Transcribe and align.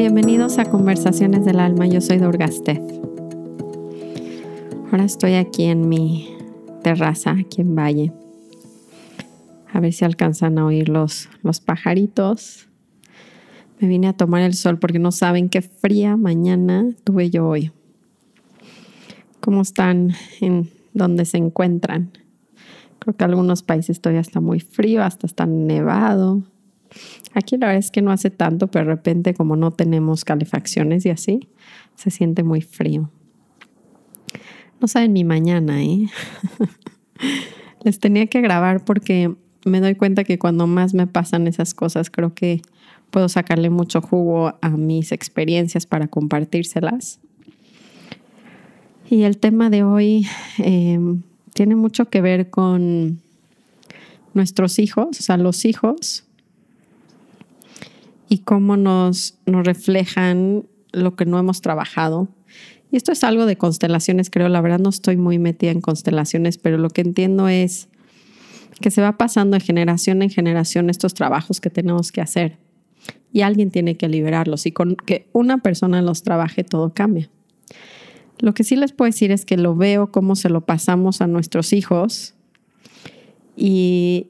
Bienvenidos 0.00 0.56
a 0.56 0.64
Conversaciones 0.64 1.44
del 1.44 1.60
Alma, 1.60 1.86
yo 1.86 2.00
soy 2.00 2.16
Durgastez. 2.16 2.80
Ahora 4.90 5.04
estoy 5.04 5.34
aquí 5.34 5.64
en 5.64 5.90
mi 5.90 6.38
terraza, 6.82 7.32
aquí 7.32 7.60
en 7.60 7.74
Valle. 7.74 8.10
A 9.70 9.78
ver 9.78 9.92
si 9.92 10.06
alcanzan 10.06 10.58
a 10.58 10.64
oír 10.64 10.88
los, 10.88 11.28
los 11.42 11.60
pajaritos. 11.60 12.66
Me 13.78 13.88
vine 13.88 14.08
a 14.08 14.14
tomar 14.14 14.40
el 14.40 14.54
sol 14.54 14.78
porque 14.78 14.98
no 14.98 15.12
saben 15.12 15.50
qué 15.50 15.60
fría 15.60 16.16
mañana 16.16 16.88
tuve 17.04 17.28
yo 17.28 17.46
hoy. 17.46 17.70
¿Cómo 19.40 19.60
están 19.60 20.14
en 20.40 20.70
donde 20.94 21.26
se 21.26 21.36
encuentran? 21.36 22.10
Creo 23.00 23.14
que 23.18 23.24
algunos 23.24 23.62
países 23.62 24.00
todavía 24.00 24.22
está 24.22 24.40
muy 24.40 24.60
frío, 24.60 25.02
hasta 25.02 25.26
está 25.26 25.44
nevado. 25.44 26.42
Aquí 27.34 27.56
la 27.56 27.66
verdad 27.66 27.78
es 27.78 27.90
que 27.90 28.02
no 28.02 28.10
hace 28.10 28.30
tanto, 28.30 28.68
pero 28.68 28.86
de 28.86 28.92
repente 28.92 29.34
como 29.34 29.56
no 29.56 29.72
tenemos 29.72 30.24
calefacciones 30.24 31.06
y 31.06 31.10
así, 31.10 31.48
se 31.94 32.10
siente 32.10 32.42
muy 32.42 32.62
frío. 32.62 33.10
No 34.80 34.88
saben 34.88 35.12
mi 35.12 35.24
mañana, 35.24 35.82
¿eh? 35.82 36.06
Les 37.84 37.98
tenía 37.98 38.26
que 38.26 38.40
grabar 38.40 38.84
porque 38.84 39.34
me 39.64 39.80
doy 39.80 39.94
cuenta 39.94 40.24
que 40.24 40.38
cuando 40.38 40.66
más 40.66 40.94
me 40.94 41.06
pasan 41.06 41.46
esas 41.46 41.74
cosas, 41.74 42.10
creo 42.10 42.34
que 42.34 42.62
puedo 43.10 43.28
sacarle 43.28 43.70
mucho 43.70 44.00
jugo 44.00 44.54
a 44.60 44.70
mis 44.70 45.12
experiencias 45.12 45.86
para 45.86 46.08
compartírselas. 46.08 47.20
Y 49.10 49.22
el 49.22 49.38
tema 49.38 49.70
de 49.70 49.82
hoy 49.82 50.26
em, 50.58 51.22
tiene 51.52 51.74
mucho 51.74 52.08
que 52.08 52.20
ver 52.20 52.48
con 52.48 53.20
nuestros 54.34 54.78
hijos, 54.78 55.18
o 55.18 55.22
sea, 55.22 55.36
los 55.36 55.64
hijos 55.64 56.24
y 58.30 58.38
cómo 58.38 58.76
nos, 58.76 59.34
reflejan 59.44 60.64
lo 60.92 61.16
que 61.16 61.26
no 61.26 61.38
hemos 61.38 61.60
trabajado. 61.60 62.28
Y 62.92 62.96
esto 62.96 63.10
es 63.10 63.24
algo 63.24 63.44
de 63.44 63.56
constelaciones, 63.56 64.30
creo. 64.30 64.48
La 64.48 64.60
verdad 64.60 64.78
no 64.78 64.88
estoy 64.88 65.16
muy 65.16 65.40
metida 65.40 65.72
en 65.72 65.80
constelaciones, 65.80 66.56
pero 66.56 66.78
lo 66.78 66.90
que 66.90 67.00
entiendo 67.00 67.48
es 67.48 67.88
que 68.80 68.92
se 68.92 69.02
va 69.02 69.18
pasando 69.18 69.56
de 69.56 69.60
generación 69.60 70.22
en 70.22 70.30
generación 70.30 70.90
estos 70.90 71.12
trabajos 71.12 71.60
que 71.60 71.70
tenemos 71.70 72.12
que 72.12 72.20
hacer. 72.20 72.56
Y 73.32 73.42
alguien 73.42 73.72
tiene 73.72 73.96
que 73.96 74.08
liberarlos. 74.08 74.64
Y 74.64 74.70
con 74.70 74.94
que 74.94 75.28
una 75.32 75.58
persona 75.58 76.00
los 76.00 76.22
trabaje, 76.22 76.62
todo 76.62 76.94
cambia. 76.94 77.28
Lo 78.38 78.54
que 78.54 78.62
sí 78.62 78.76
les 78.76 78.92
puedo 78.92 79.08
decir 79.08 79.32
es 79.32 79.44
que 79.44 79.56
lo 79.56 79.74
veo 79.74 80.12
cómo 80.12 80.36
se 80.36 80.50
lo 80.50 80.60
pasamos 80.60 81.20
a 81.20 81.26
nuestros 81.26 81.72
hijos. 81.72 82.34
Y, 83.56 84.28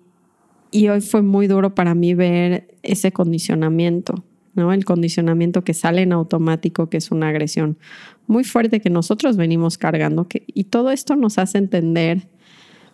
y 0.71 0.89
hoy 0.89 1.01
fue 1.01 1.23
muy 1.23 1.47
duro 1.47 1.75
para 1.75 1.95
mí 1.95 2.15
ver 2.15 2.69
ese 2.83 3.13
condicionamiento, 3.13 4.25
¿no? 4.55 4.73
El 4.73 4.85
condicionamiento 4.85 5.65
que 5.65 5.75
sale 5.75 6.03
en 6.03 6.13
automático, 6.13 6.89
que 6.89 6.99
es 6.99 7.11
una 7.11 7.29
agresión 7.29 7.79
muy 8.27 8.45
fuerte 8.45 8.81
que 8.81 8.91
nosotros 8.91 9.37
venimos 9.37 9.79
cargando. 9.79 10.27
Y 10.47 10.65
todo 10.65 10.91
esto 10.91 11.17
nos 11.17 11.39
hace 11.39 11.59
entender, 11.59 12.29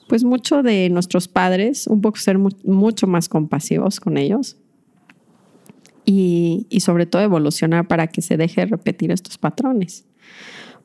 pues, 0.09 0.25
mucho 0.25 0.63
de 0.63 0.89
nuestros 0.91 1.29
padres, 1.29 1.87
un 1.87 2.01
poco 2.01 2.19
ser 2.19 2.39
mucho 2.39 3.07
más 3.07 3.29
compasivos 3.29 4.01
con 4.01 4.17
ellos. 4.17 4.57
Y, 6.05 6.67
sobre 6.81 7.05
todo 7.05 7.23
evolucionar 7.23 7.89
para 7.89 8.07
que 8.07 8.23
se 8.23 8.37
deje 8.37 8.63
de 8.63 8.69
repetir 8.69 9.11
estos 9.11 9.39
patrones. 9.39 10.07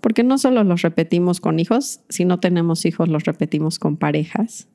Porque 0.02 0.23
no 0.23 0.39
solo 0.39 0.64
los 0.64 0.81
repetimos 0.81 1.39
con 1.39 1.59
hijos, 1.59 2.02
si 2.09 2.25
no 2.25 2.39
tenemos 2.39 2.86
hijos 2.86 3.08
los 3.08 3.23
repetimos 3.23 3.78
con 3.78 3.97
parejas 3.97 4.67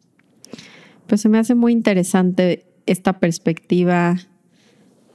pues 1.06 1.20
se 1.20 1.28
me 1.28 1.38
hace 1.38 1.54
muy 1.54 1.72
interesante 1.72 2.66
esta 2.86 3.18
perspectiva 3.18 4.16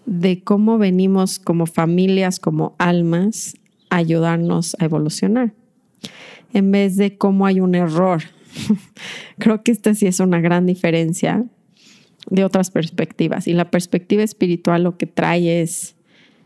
de 0.06 0.44
cómo 0.44 0.78
venimos 0.78 1.40
como 1.40 1.66
familias, 1.66 2.40
como 2.40 2.76
almas, 2.80 3.56
a 3.90 3.98
ayudarnos 3.98 4.76
a 4.80 4.86
evolucionar, 4.86 5.54
en 6.54 6.72
vez 6.72 6.98
de 6.98 7.18
cómo 7.18 7.46
hay 7.46 7.60
un 7.60 7.76
error. 7.76 8.24
Creo 9.38 9.64
que 9.64 9.72
esta 9.72 9.94
sí 9.94 10.08
es 10.08 10.20
una 10.20 10.42
gran 10.42 10.66
diferencia 10.66 11.46
de 12.30 12.44
otras 12.44 12.72
perspectivas. 12.72 13.48
Y 13.48 13.54
la 13.54 13.70
perspectiva 13.72 14.24
espiritual 14.24 14.84
lo 14.84 14.98
que 14.98 15.08
trae 15.08 15.62
es, 15.62 15.96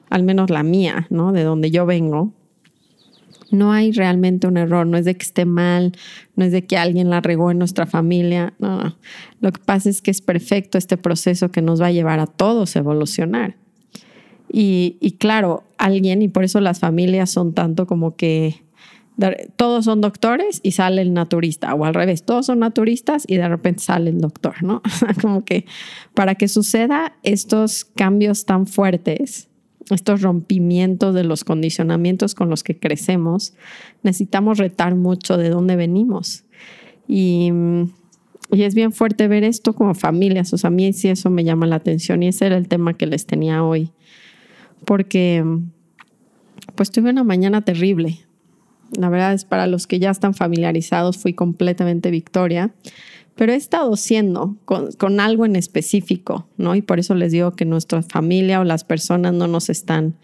al 0.09 0.23
menos 0.23 0.49
la 0.49 0.63
mía, 0.63 1.07
¿no? 1.09 1.31
De 1.31 1.43
donde 1.43 1.71
yo 1.71 1.85
vengo, 1.85 2.33
no 3.51 3.71
hay 3.71 3.91
realmente 3.91 4.47
un 4.47 4.57
error, 4.57 4.85
no 4.87 4.97
es 4.97 5.05
de 5.05 5.15
que 5.15 5.23
esté 5.23 5.45
mal, 5.45 5.93
no 6.35 6.45
es 6.45 6.51
de 6.51 6.65
que 6.65 6.77
alguien 6.77 7.09
la 7.09 7.21
regó 7.21 7.51
en 7.51 7.59
nuestra 7.59 7.85
familia, 7.85 8.53
no. 8.59 8.97
Lo 9.39 9.51
que 9.51 9.61
pasa 9.63 9.89
es 9.89 10.01
que 10.01 10.11
es 10.11 10.21
perfecto 10.21 10.77
este 10.77 10.97
proceso 10.97 11.49
que 11.49 11.61
nos 11.61 11.81
va 11.81 11.87
a 11.87 11.91
llevar 11.91 12.19
a 12.19 12.27
todos 12.27 12.75
a 12.75 12.79
evolucionar. 12.79 13.55
Y, 14.51 14.97
y 15.01 15.13
claro, 15.13 15.63
alguien, 15.77 16.21
y 16.21 16.27
por 16.27 16.43
eso 16.43 16.61
las 16.61 16.79
familias 16.79 17.31
son 17.31 17.53
tanto 17.53 17.87
como 17.87 18.15
que 18.15 18.65
todos 19.55 19.85
son 19.85 20.01
doctores 20.01 20.59
y 20.61 20.71
sale 20.71 21.01
el 21.01 21.13
naturista, 21.13 21.73
o 21.73 21.85
al 21.85 21.93
revés, 21.93 22.23
todos 22.23 22.47
son 22.47 22.59
naturistas 22.59 23.23
y 23.27 23.37
de 23.37 23.47
repente 23.47 23.83
sale 23.83 24.09
el 24.09 24.19
doctor, 24.19 24.61
¿no? 24.61 24.81
como 25.21 25.45
que 25.45 25.65
para 26.13 26.35
que 26.35 26.47
suceda 26.47 27.13
estos 27.23 27.85
cambios 27.85 28.45
tan 28.45 28.67
fuertes, 28.67 29.47
estos 29.91 30.21
rompimientos 30.21 31.13
de 31.13 31.23
los 31.23 31.43
condicionamientos 31.43 32.35
con 32.35 32.49
los 32.49 32.63
que 32.63 32.77
crecemos, 32.77 33.53
necesitamos 34.03 34.57
retar 34.57 34.95
mucho 34.95 35.37
de 35.37 35.49
dónde 35.49 35.75
venimos. 35.75 36.43
Y, 37.07 37.51
y, 38.51 38.63
es 38.63 38.73
bien 38.73 38.91
fuerte 38.91 39.27
ver 39.27 39.43
esto 39.43 39.73
como 39.73 39.93
familias. 39.93 40.53
O 40.53 40.57
sea, 40.57 40.69
a 40.69 40.71
mí 40.71 40.91
sí 40.93 41.09
eso 41.09 41.29
me 41.29 41.43
llama 41.43 41.67
la 41.67 41.75
atención 41.75 42.23
y 42.23 42.29
ese 42.29 42.47
era 42.47 42.57
el 42.57 42.67
tema 42.67 42.93
que 42.93 43.05
les 43.05 43.25
tenía 43.25 43.63
hoy. 43.63 43.91
Porque 44.85 45.43
pues 46.73 46.91
tuve 46.91 47.11
una 47.11 47.23
mañana 47.23 47.61
terrible. 47.61 48.19
La 48.91 49.09
verdad 49.09 49.33
es 49.33 49.45
para 49.45 49.67
los 49.67 49.87
que 49.87 49.99
ya 49.99 50.11
están 50.11 50.33
familiarizados, 50.33 51.17
fui 51.17 51.33
completamente 51.33 52.11
victoria 52.11 52.73
pero 53.35 53.51
he 53.51 53.55
estado 53.55 53.95
siendo 53.97 54.55
con, 54.65 55.19
algo 55.19 55.45
en 55.45 55.55
específico, 55.55 56.47
¿no? 56.57 56.75
Y 56.75 56.81
por 56.81 56.99
eso 56.99 57.15
les 57.15 57.33
digo 57.33 57.51
que 57.51 57.65
nuestra 57.65 58.01
familia 58.01 58.61
o 58.61 58.63
las 58.63 58.83
personas 58.85 59.33
no 59.33 59.47
nos 59.47 59.69
están 59.69 60.15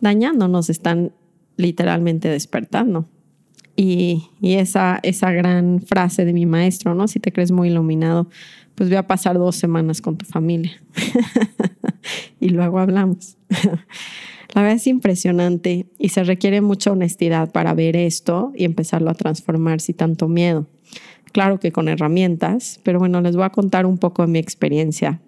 dañando, 0.00 0.48
nos 0.48 0.70
están 0.70 1.12
literalmente 1.56 2.28
despertando. 2.28 3.06
Y, 3.76 4.30
y, 4.40 4.54
esa, 4.54 4.98
esa 5.02 5.30
gran 5.30 5.80
frase 5.80 6.24
de 6.24 6.32
mi 6.32 6.46
maestro, 6.46 6.94
¿no? 6.94 7.06
Si 7.06 7.20
te 7.20 7.32
crees 7.32 7.52
muy 7.52 7.68
iluminado, 7.68 8.28
pues 8.74 8.88
voy 8.88 8.96
a 8.96 9.06
pasar 9.06 9.36
dos 9.36 9.56
semanas 9.56 10.00
con 10.00 10.16
tu 10.16 10.24
familia. 10.24 10.82
y 12.40 12.48
luego 12.48 12.78
hablamos. 12.78 13.36
La 14.54 14.62
verdad 14.62 14.76
es 14.76 14.86
impresionante 14.86 15.86
y 15.98 16.08
se 16.08 16.24
requiere 16.24 16.60
mucha 16.60 16.90
honestidad 16.90 17.52
para 17.52 17.74
ver 17.74 17.96
esto 17.96 18.52
y 18.54 18.64
empezarlo 18.64 19.10
a 19.10 19.14
transformar 19.14 19.80
sin 19.80 19.96
tanto 19.96 20.28
miedo 20.28 20.66
claro 21.28 21.60
que 21.60 21.72
con 21.72 21.88
herramientas, 21.88 22.80
pero 22.82 22.98
bueno, 22.98 23.20
les 23.20 23.36
voy 23.36 23.44
a 23.44 23.50
contar 23.50 23.86
un 23.86 23.98
poco 23.98 24.22
de 24.22 24.28
mi 24.28 24.38
experiencia 24.38 25.20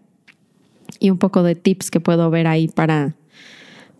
y 0.99 1.11
un 1.11 1.19
poco 1.19 1.43
de 1.43 1.55
tips 1.55 1.91
que 1.91 2.01
puedo 2.01 2.31
ver 2.31 2.47
ahí 2.47 2.69
para, 2.69 3.15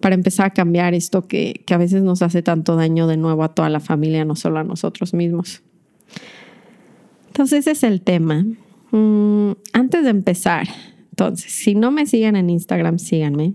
para 0.01 0.15
empezar 0.15 0.47
a 0.47 0.51
cambiar 0.51 0.95
esto 0.95 1.29
que, 1.29 1.63
que 1.67 1.75
a 1.75 1.79
veces 1.79 2.03
nos 2.03 2.23
hace 2.23 2.43
tanto 2.43 2.77
daño 2.77 3.07
de 3.07 3.17
nuevo 3.17 3.45
a 3.45 3.55
toda 3.55 3.71
la 3.71 3.81
familia, 3.81 4.25
no 4.25 4.37
solo 4.37 4.59
a 4.59 4.65
nosotros 4.65 5.15
mismos. 5.15 5.63
Entonces 7.29 7.61
ese 7.61 7.71
es 7.73 7.83
el 7.85 8.03
tema. 8.03 8.45
Mm, 8.91 9.53
antes 9.73 10.03
de 10.03 10.11
empezar, 10.11 10.67
entonces, 11.11 11.53
si 11.53 11.75
no 11.75 11.91
me 11.91 12.07
siguen 12.07 12.35
en 12.35 12.51
Instagram, 12.51 12.99
síganme. 12.99 13.55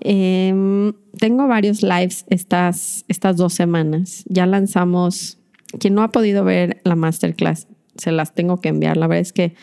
Em, 0.00 0.92
tengo 1.18 1.46
varios 1.46 1.82
lives 1.82 2.24
estas, 2.28 3.04
estas 3.08 3.36
dos 3.36 3.52
semanas. 3.52 4.24
Ya 4.26 4.46
lanzamos 4.46 5.38
quien 5.78 5.94
no 5.94 6.02
ha 6.02 6.08
podido 6.08 6.44
ver 6.44 6.80
la 6.84 6.96
masterclass, 6.96 7.68
se 7.96 8.12
las 8.12 8.34
tengo 8.34 8.60
que 8.60 8.70
enviar. 8.70 8.96
La 8.96 9.06
verdad 9.06 9.22
es 9.22 9.32
que 9.32 9.54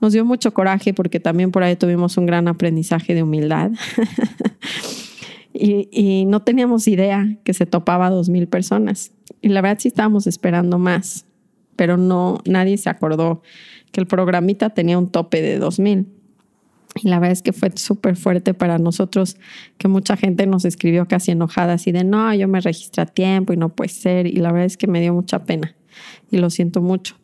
nos 0.00 0.12
dio 0.12 0.24
mucho 0.24 0.52
coraje 0.52 0.92
porque 0.94 1.20
también 1.20 1.50
por 1.50 1.62
ahí 1.62 1.76
tuvimos 1.76 2.16
un 2.16 2.26
gran 2.26 2.48
aprendizaje 2.48 3.14
de 3.14 3.22
humildad. 3.22 3.70
y, 5.52 6.24
no 6.26 6.42
teníamos 6.42 6.88
idea 6.88 7.38
que 7.44 7.54
se 7.54 7.66
topaba 7.66 8.06
a 8.06 8.10
dos 8.10 8.28
mil 8.28 8.48
personas. 8.48 9.12
Y 9.40 9.48
la 9.48 9.60
verdad 9.60 9.78
sí 9.80 9.88
estábamos 9.88 10.26
esperando 10.26 10.78
más, 10.78 11.26
pero 11.76 11.96
no, 11.96 12.40
nadie 12.44 12.76
se 12.78 12.90
acordó 12.90 13.42
que 13.92 14.00
el 14.00 14.06
programita 14.06 14.70
tenía 14.70 14.98
un 14.98 15.08
tope 15.08 15.40
de 15.40 15.58
dos 15.58 15.78
mil. 15.78 16.08
Y 17.02 17.08
la 17.08 17.18
verdad 17.18 17.32
es 17.32 17.42
que 17.42 17.52
fue 17.52 17.70
súper 17.74 18.16
fuerte 18.16 18.54
para 18.54 18.78
nosotros 18.78 19.36
que 19.78 19.88
mucha 19.88 20.16
gente 20.16 20.46
nos 20.46 20.64
escribió 20.64 21.06
casi 21.06 21.32
enojada, 21.32 21.74
así 21.74 21.90
de, 21.92 22.04
no, 22.04 22.32
yo 22.34 22.46
me 22.46 22.60
registré 22.60 23.02
a 23.02 23.06
tiempo 23.06 23.52
y 23.52 23.56
no 23.56 23.70
puede 23.70 23.88
ser. 23.88 24.26
Y 24.26 24.36
la 24.36 24.52
verdad 24.52 24.66
es 24.66 24.76
que 24.76 24.86
me 24.86 25.00
dio 25.00 25.12
mucha 25.12 25.44
pena 25.44 25.74
y 26.30 26.38
lo 26.38 26.50
siento 26.50 26.80
mucho. 26.80 27.16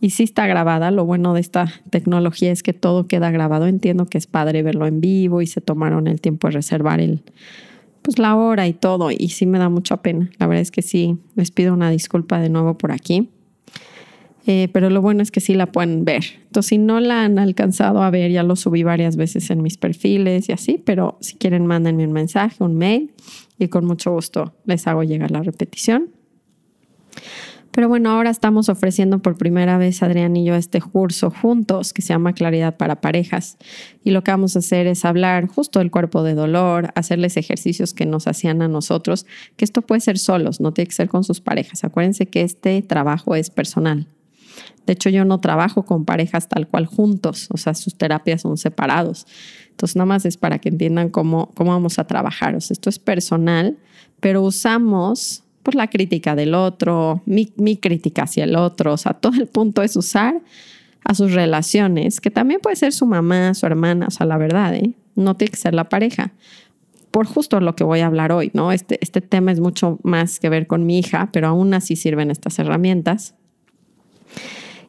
Y 0.00 0.10
sí 0.10 0.24
está 0.24 0.48
grabada, 0.48 0.90
lo 0.90 1.04
bueno 1.04 1.32
de 1.32 1.40
esta 1.40 1.72
tecnología 1.90 2.50
es 2.50 2.64
que 2.64 2.72
todo 2.72 3.06
queda 3.06 3.30
grabado. 3.30 3.68
Entiendo 3.68 4.06
que 4.06 4.18
es 4.18 4.26
padre 4.26 4.64
verlo 4.64 4.86
en 4.88 5.00
vivo 5.00 5.42
y 5.42 5.46
se 5.46 5.60
tomaron 5.60 6.08
el 6.08 6.20
tiempo 6.20 6.48
de 6.48 6.54
reservar 6.54 7.00
el, 7.00 7.22
pues 8.02 8.18
la 8.18 8.34
hora 8.34 8.66
y 8.66 8.72
todo. 8.72 9.12
Y 9.12 9.28
sí 9.28 9.46
me 9.46 9.60
da 9.60 9.68
mucha 9.68 9.98
pena. 9.98 10.28
La 10.38 10.48
verdad 10.48 10.62
es 10.62 10.72
que 10.72 10.82
sí, 10.82 11.18
les 11.36 11.52
pido 11.52 11.72
una 11.72 11.88
disculpa 11.90 12.40
de 12.40 12.48
nuevo 12.48 12.76
por 12.76 12.90
aquí. 12.90 13.30
Eh, 14.46 14.68
pero 14.72 14.90
lo 14.90 15.00
bueno 15.00 15.22
es 15.22 15.30
que 15.30 15.40
sí 15.40 15.54
la 15.54 15.66
pueden 15.66 16.04
ver. 16.04 16.24
Entonces, 16.46 16.70
si 16.70 16.78
no 16.78 17.00
la 17.00 17.24
han 17.24 17.38
alcanzado 17.38 18.02
a 18.02 18.10
ver, 18.10 18.30
ya 18.30 18.42
lo 18.42 18.56
subí 18.56 18.82
varias 18.82 19.16
veces 19.16 19.50
en 19.50 19.62
mis 19.62 19.76
perfiles 19.76 20.48
y 20.48 20.52
así, 20.52 20.82
pero 20.84 21.16
si 21.20 21.36
quieren, 21.36 21.66
mándenme 21.66 22.04
un 22.04 22.12
mensaje, 22.12 22.62
un 22.64 22.76
mail 22.76 23.12
y 23.58 23.68
con 23.68 23.84
mucho 23.84 24.12
gusto 24.12 24.54
les 24.64 24.86
hago 24.86 25.04
llegar 25.04 25.30
la 25.30 25.42
repetición. 25.42 26.10
Pero 27.70 27.88
bueno, 27.88 28.10
ahora 28.10 28.28
estamos 28.28 28.68
ofreciendo 28.68 29.20
por 29.20 29.38
primera 29.38 29.78
vez, 29.78 30.02
Adrián 30.02 30.36
y 30.36 30.44
yo, 30.44 30.54
este 30.54 30.82
curso 30.82 31.30
juntos 31.30 31.94
que 31.94 32.02
se 32.02 32.08
llama 32.08 32.34
Claridad 32.34 32.76
para 32.76 33.00
Parejas. 33.00 33.56
Y 34.04 34.10
lo 34.10 34.22
que 34.22 34.30
vamos 34.30 34.56
a 34.56 34.58
hacer 34.58 34.86
es 34.86 35.06
hablar 35.06 35.46
justo 35.46 35.78
del 35.78 35.90
cuerpo 35.90 36.22
de 36.22 36.34
dolor, 36.34 36.92
hacerles 36.96 37.38
ejercicios 37.38 37.94
que 37.94 38.04
nos 38.04 38.26
hacían 38.26 38.60
a 38.60 38.68
nosotros, 38.68 39.24
que 39.56 39.64
esto 39.64 39.80
puede 39.80 40.02
ser 40.02 40.18
solos, 40.18 40.60
no 40.60 40.74
tiene 40.74 40.88
que 40.88 40.94
ser 40.94 41.08
con 41.08 41.24
sus 41.24 41.40
parejas. 41.40 41.82
Acuérdense 41.82 42.26
que 42.26 42.42
este 42.42 42.82
trabajo 42.82 43.34
es 43.34 43.48
personal. 43.48 44.06
De 44.86 44.92
hecho, 44.94 45.08
yo 45.10 45.24
no 45.24 45.40
trabajo 45.40 45.84
con 45.84 46.04
parejas 46.04 46.48
tal 46.48 46.66
cual 46.66 46.86
juntos, 46.86 47.48
o 47.50 47.56
sea, 47.56 47.74
sus 47.74 47.96
terapias 47.96 48.42
son 48.42 48.56
separados. 48.56 49.26
Entonces, 49.70 49.96
nada 49.96 50.06
más 50.06 50.24
es 50.26 50.36
para 50.36 50.58
que 50.58 50.68
entiendan 50.68 51.08
cómo, 51.08 51.50
cómo 51.54 51.70
vamos 51.70 51.98
a 51.98 52.06
trabajar. 52.06 52.54
O 52.54 52.60
sea, 52.60 52.74
esto 52.74 52.90
es 52.90 52.98
personal, 52.98 53.78
pero 54.20 54.42
usamos 54.42 55.44
pues, 55.62 55.74
la 55.74 55.88
crítica 55.88 56.34
del 56.34 56.54
otro, 56.54 57.22
mi, 57.26 57.52
mi 57.56 57.76
crítica 57.76 58.24
hacia 58.24 58.44
el 58.44 58.56
otro. 58.56 58.92
O 58.92 58.96
sea, 58.96 59.12
todo 59.20 59.34
el 59.34 59.46
punto 59.46 59.82
es 59.82 59.96
usar 59.96 60.40
a 61.04 61.14
sus 61.14 61.32
relaciones, 61.32 62.20
que 62.20 62.30
también 62.30 62.60
puede 62.60 62.76
ser 62.76 62.92
su 62.92 63.06
mamá, 63.06 63.54
su 63.54 63.66
hermana, 63.66 64.06
o 64.06 64.10
sea, 64.10 64.26
la 64.26 64.36
verdad, 64.36 64.74
¿eh? 64.74 64.94
no 65.16 65.36
tiene 65.36 65.50
que 65.50 65.56
ser 65.56 65.74
la 65.74 65.88
pareja. 65.88 66.32
Por 67.10 67.26
justo 67.26 67.60
lo 67.60 67.76
que 67.76 67.84
voy 67.84 68.00
a 68.00 68.06
hablar 68.06 68.32
hoy, 68.32 68.50
¿no? 68.54 68.72
Este, 68.72 68.98
este 69.02 69.20
tema 69.20 69.52
es 69.52 69.60
mucho 69.60 69.98
más 70.02 70.38
que 70.38 70.48
ver 70.48 70.66
con 70.66 70.86
mi 70.86 70.98
hija, 70.98 71.28
pero 71.32 71.48
aún 71.48 71.74
así 71.74 71.96
sirven 71.96 72.30
estas 72.30 72.58
herramientas. 72.58 73.34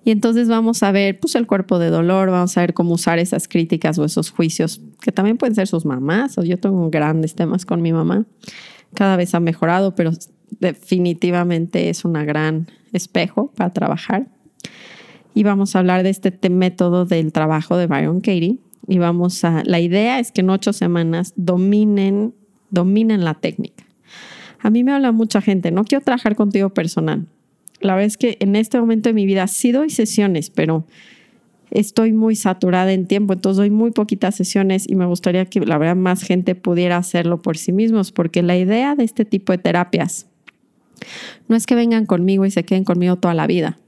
Y 0.06 0.12
entonces 0.12 0.50
vamos 0.50 0.84
a 0.84 0.92
ver 0.92 1.20
pues 1.20 1.36
el 1.36 1.48
cuerpo 1.48 1.80
de 1.80 1.90
dolor, 1.90 2.30
vamos 2.30 2.58
a 2.58 2.62
ver 2.62 2.74
cómo 2.74 2.94
usar 2.94 3.20
esas 3.20 3.48
críticas 3.48 3.98
o 4.00 4.06
esos 4.06 4.32
juicios, 4.32 4.82
que 5.02 5.12
también 5.12 5.38
pueden 5.38 5.56
ser 5.56 5.68
sus 5.68 5.86
mamás, 5.86 6.38
o 6.38 6.44
yo 6.44 6.58
tengo 6.58 6.90
grandes 6.90 7.36
temas 7.36 7.66
con 7.66 7.82
mi 7.82 7.94
mamá. 7.94 8.26
Cada 8.94 9.16
vez 9.16 9.34
ha 9.34 9.40
mejorado, 9.40 9.96
pero 9.96 10.12
definitivamente 10.60 11.90
es 11.90 12.04
una 12.04 12.26
gran 12.26 12.68
espejo 12.92 13.52
para 13.56 13.72
trabajar. 13.72 14.28
Y 15.34 15.44
vamos 15.44 15.76
a 15.76 15.80
hablar 15.80 16.04
de 16.04 16.10
este 16.10 16.50
método 16.50 17.06
del 17.06 17.32
trabajo 17.32 17.78
de 17.78 17.88
Byron 17.88 18.20
Katie. 18.20 18.60
Y 18.88 18.98
vamos 18.98 19.44
a, 19.46 19.64
la 19.66 19.80
idea 19.80 20.20
es 20.20 20.32
que 20.32 20.42
en 20.42 20.50
ocho 20.50 20.74
semanas 20.74 21.34
dominen, 21.38 22.34
dominen 22.70 23.24
la 23.24 23.34
técnica. 23.36 23.86
A 24.60 24.70
mí 24.70 24.84
me 24.84 24.92
habla 24.92 25.12
mucha 25.12 25.42
gente, 25.42 25.72
no 25.72 25.84
quiero 25.84 26.04
trabajar 26.04 26.36
contigo 26.36 26.70
personal, 26.70 27.26
la 27.84 27.94
verdad 27.94 28.08
es 28.08 28.18
que 28.18 28.38
en 28.40 28.56
este 28.56 28.80
momento 28.80 29.10
de 29.10 29.14
mi 29.14 29.26
vida 29.26 29.48
sí 29.48 29.72
doy 29.72 29.90
sesiones, 29.90 30.50
pero 30.50 30.86
estoy 31.72 32.14
muy 32.14 32.36
saturada 32.36 32.94
en 32.94 33.08
tiempo, 33.08 33.34
entonces 33.34 33.58
doy 33.58 33.70
muy 33.70 33.92
poquitas 33.92 34.36
sesiones 34.36 34.86
y 34.88 34.96
me 34.96 35.06
gustaría 35.06 35.46
que 35.46 35.60
la 35.60 35.78
verdad 35.78 35.96
más 35.96 36.22
gente 36.22 36.56
pudiera 36.56 36.98
hacerlo 36.98 37.42
por 37.42 37.58
sí 37.58 37.72
mismos, 37.72 38.12
porque 38.12 38.44
la 38.44 38.58
idea 38.58 38.96
de 38.96 39.04
este 39.04 39.26
tipo 39.26 39.52
de 39.52 39.58
terapias 39.58 40.28
no 41.48 41.56
es 41.56 41.66
que 41.66 41.76
vengan 41.76 42.06
conmigo 42.06 42.46
y 42.46 42.52
se 42.52 42.64
queden 42.64 42.84
conmigo 42.84 43.16
toda 43.18 43.34
la 43.34 43.48
vida, 43.48 43.80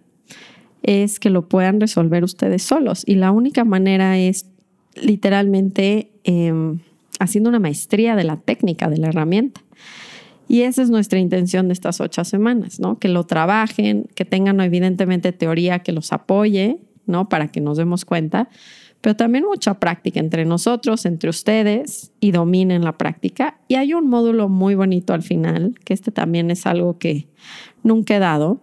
es 0.84 1.20
que 1.20 1.30
lo 1.30 1.48
puedan 1.48 1.80
resolver 1.80 2.24
ustedes 2.24 2.64
solos 2.64 3.04
y 3.06 3.16
la 3.16 3.32
única 3.32 3.64
manera 3.64 4.18
es 4.18 4.48
literalmente 4.96 6.12
em, 6.24 6.80
haciendo 7.20 7.50
una 7.50 7.60
maestría 7.60 8.16
de 8.16 8.24
la 8.24 8.38
técnica, 8.38 8.90
de 8.90 8.98
la 8.98 9.08
herramienta. 9.08 9.62
Y 10.48 10.62
esa 10.62 10.82
es 10.82 10.90
nuestra 10.90 11.20
intención 11.20 11.68
de 11.68 11.74
estas 11.74 12.02
ocho 12.02 12.24
semanas, 12.24 12.80
¿no? 12.80 13.00
Que 13.00 13.08
lo 13.08 13.26
trabajen, 13.26 14.08
que 14.16 14.26
tengan 14.26 14.60
evidentemente 14.60 15.32
teoría 15.32 15.80
que 15.80 15.92
los 15.92 16.14
apoye, 16.14 16.80
¿no? 17.06 17.30
Para 17.30 17.48
que 17.48 17.62
nos 17.62 17.78
demos 17.78 18.06
cuenta, 18.06 18.50
pero 19.02 19.16
también 19.16 19.46
mucha 19.46 19.80
práctica 19.80 20.20
entre 20.20 20.46
nosotros, 20.46 21.06
entre 21.06 21.30
ustedes 21.30 22.12
y 22.20 22.32
dominen 22.32 22.84
la 22.84 22.98
práctica. 22.98 23.60
Y 23.68 23.76
hay 23.76 23.94
un 23.94 24.10
módulo 24.10 24.50
muy 24.50 24.74
bonito 24.74 25.14
al 25.14 25.22
final, 25.22 25.76
que 25.84 25.94
este 25.94 26.12
también 26.12 26.50
es 26.50 26.66
algo 26.66 26.98
que 26.98 27.28
nunca 27.84 28.16
he 28.16 28.20
dado, 28.20 28.62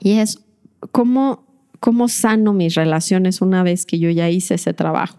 y 0.00 0.12
es 0.12 0.44
cómo, 0.92 1.44
cómo 1.80 2.08
sano 2.08 2.52
mis 2.52 2.74
relaciones 2.74 3.42
una 3.42 3.62
vez 3.62 3.84
que 3.84 3.98
yo 3.98 4.10
ya 4.10 4.30
hice 4.30 4.54
ese 4.54 4.72
trabajo. 4.72 5.18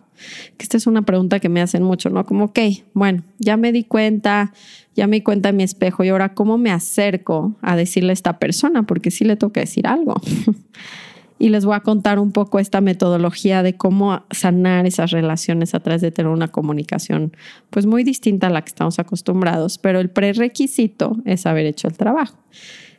Que 0.58 0.64
esta 0.64 0.78
es 0.78 0.88
una 0.88 1.04
pregunta 1.04 1.40
que 1.40 1.50
me 1.50 1.62
hacen 1.62 1.84
mucho, 1.84 2.10
¿no? 2.10 2.26
Como, 2.26 2.46
ok, 2.46 2.60
bueno, 2.94 3.24
ya 3.38 3.58
me 3.58 3.72
di 3.72 3.84
cuenta, 3.84 4.54
ya 5.00 5.08
me 5.08 5.24
cuenta 5.24 5.48
en 5.48 5.56
mi 5.56 5.64
espejo 5.64 6.04
y 6.04 6.10
ahora 6.10 6.34
cómo 6.34 6.58
me 6.58 6.72
acerco 6.72 7.56
a 7.62 7.78
decirle 7.78 8.10
a 8.10 8.14
esta 8.14 8.38
persona, 8.38 8.84
porque 8.84 9.12
sí 9.12 9.24
le 9.24 9.38
toca 9.38 9.62
decir 9.62 9.88
algo. 9.88 10.16
y 11.40 11.48
les 11.48 11.64
voy 11.64 11.76
a 11.76 11.80
contar 11.80 12.20
un 12.20 12.34
poco 12.34 12.60
esta 12.60 12.82
metodología 12.82 13.64
de 13.64 13.78
cómo 13.78 14.24
sanar 14.30 14.86
esas 14.86 15.12
relaciones 15.12 15.74
a 15.74 15.80
través 15.80 16.02
de 16.02 16.12
tener 16.12 16.30
una 16.30 16.50
comunicación 16.50 17.32
pues 17.70 17.86
muy 17.86 18.04
distinta 18.04 18.48
a 18.48 18.50
la 18.50 18.62
que 18.62 18.68
estamos 18.68 19.00
acostumbrados, 19.00 19.78
pero 19.78 20.02
el 20.02 20.10
prerequisito 20.10 21.16
es 21.24 21.46
haber 21.46 21.66
hecho 21.66 21.88
el 21.88 21.96
trabajo. 21.96 22.38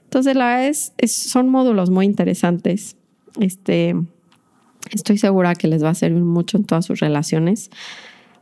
Entonces, 0.05 0.35
la 0.35 0.46
verdad 0.46 0.69
es, 0.69 0.94
son 1.12 1.50
módulos 1.50 1.91
muy 1.91 2.06
interesantes. 2.06 2.96
Este, 3.38 3.94
Estoy 4.91 5.19
segura 5.19 5.55
que 5.55 5.69
les 5.69 5.85
va 5.85 5.91
a 5.91 5.94
servir 5.94 6.23
mucho 6.23 6.56
en 6.56 6.64
todas 6.64 6.87
sus 6.87 7.00
relaciones. 7.00 7.70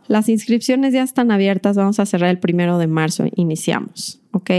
Las 0.09 0.31
inscripciones 0.31 0.95
ya 0.95 1.03
están 1.03 1.31
abiertas, 1.31 1.77
vamos 1.77 2.01
a 2.01 2.07
cerrar 2.07 2.31
el 2.31 2.39
primero 2.39 2.79
de 2.79 2.87
marzo, 2.87 3.27
iniciamos, 3.37 4.21
¿ok? 4.33 4.51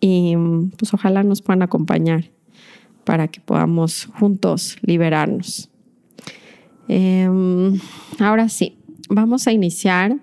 Y 0.00 0.34
pues 0.76 0.92
ojalá 0.92 1.22
nos 1.22 1.40
puedan 1.40 1.62
acompañar 1.62 2.24
para 3.04 3.28
que 3.28 3.40
podamos 3.40 4.06
juntos 4.18 4.76
liberarnos. 4.82 5.70
Em, 6.88 7.78
ahora 8.18 8.48
sí, 8.48 8.76
vamos 9.08 9.46
a 9.46 9.52
iniciar 9.52 10.18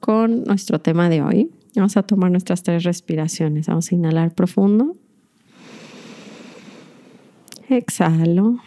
con 0.00 0.44
nuestro 0.44 0.80
tema 0.80 1.08
de 1.08 1.22
hoy. 1.22 1.50
Vamos 1.76 1.96
a 1.96 2.02
tomar 2.02 2.30
nuestras 2.30 2.62
tres 2.62 2.82
respiraciones. 2.82 3.68
Vamos 3.68 3.92
a 3.92 3.94
inhalar 3.94 4.34
profundo. 4.34 4.96
Exhalo. 7.68 8.58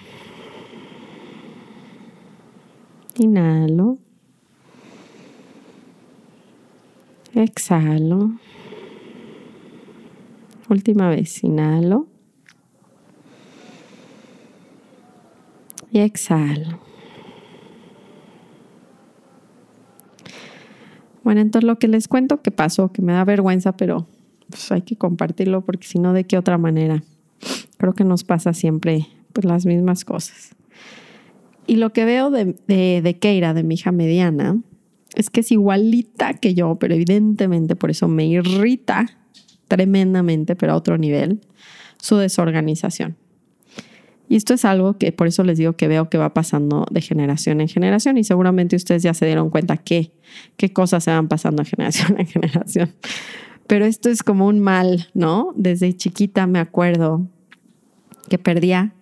Inhalo. 3.18 4.03
Exhalo. 7.36 8.32
Última 10.70 11.10
vez, 11.10 11.44
inhalo. 11.44 12.08
Y 15.92 16.00
exhalo. 16.00 16.80
Bueno, 21.24 21.42
entonces 21.42 21.68
lo 21.68 21.80
que 21.80 21.88
les 21.88 22.08
cuento 22.08 22.42
que 22.42 22.52
pasó, 22.52 22.92
que 22.92 23.02
me 23.02 23.14
da 23.14 23.24
vergüenza, 23.24 23.78
pero 23.78 24.08
pues 24.50 24.72
hay 24.72 24.82
que 24.82 24.96
compartirlo 24.96 25.62
porque 25.62 25.88
si 25.88 26.00
no, 26.00 26.14
¿de 26.14 26.26
qué 26.26 26.38
otra 26.38 26.58
manera? 26.58 27.04
Creo 27.78 27.94
que 27.94 28.04
nos 28.04 28.24
pasa 28.24 28.54
siempre 28.54 29.08
pues, 29.32 29.46
las 29.46 29.66
mismas 29.66 30.06
cosas. 30.06 30.56
Y 31.66 31.78
lo 31.78 31.92
que 31.94 32.06
veo 32.06 32.30
de, 32.30 32.56
de, 32.68 33.20
Keira, 33.20 33.54
de 33.54 33.64
mi 33.64 33.76
hija 33.76 33.92
mediana, 33.92 34.58
es 35.16 35.30
que 35.30 35.42
es 35.42 35.52
igualita 35.52 36.34
que 36.34 36.54
yo, 36.54 36.76
pero 36.80 36.96
evidentemente 36.96 37.76
por 37.76 37.92
eso 37.92 38.08
me 38.08 38.26
irrita 38.26 39.06
tremendamente, 39.68 40.56
pero 40.56 40.74
a 40.74 40.76
otro 40.76 40.98
nivel, 40.98 41.42
su 41.98 42.18
desorganización. 42.18 43.18
Y 44.30 44.36
esto 44.36 44.54
es 44.54 44.66
algo 44.66 44.98
que 44.98 45.12
por 45.12 45.28
eso 45.28 45.44
les 45.44 45.58
digo 45.58 45.74
que 45.74 45.88
veo 45.88 46.10
que 46.10 46.18
va 46.18 46.34
pasando 46.34 46.86
de 46.90 47.02
generación 47.02 47.62
en 47.62 47.68
generación 47.68 48.18
y 48.18 48.24
seguramente 48.24 48.76
ustedes 48.76 49.04
ya 49.04 49.14
se 49.14 49.26
dieron 49.26 49.50
cuenta 49.50 49.78
que 49.78 50.12
qué 50.58 50.72
cosas 50.72 51.04
se 51.04 51.12
van 51.12 51.28
pasando 51.28 51.64
de 51.64 51.70
generación 51.70 52.20
en 52.20 52.26
generación. 52.28 52.92
Pero 53.68 53.86
esto 53.86 54.10
es 54.10 54.24
como 54.24 54.48
un 54.48 54.60
mal, 54.60 55.08
¿no? 55.14 55.54
Desde 55.56 55.96
chiquita 55.96 56.48
me 56.48 56.60
acuerdo 56.60 57.28
que 58.30 58.38
perdía. 58.38 58.94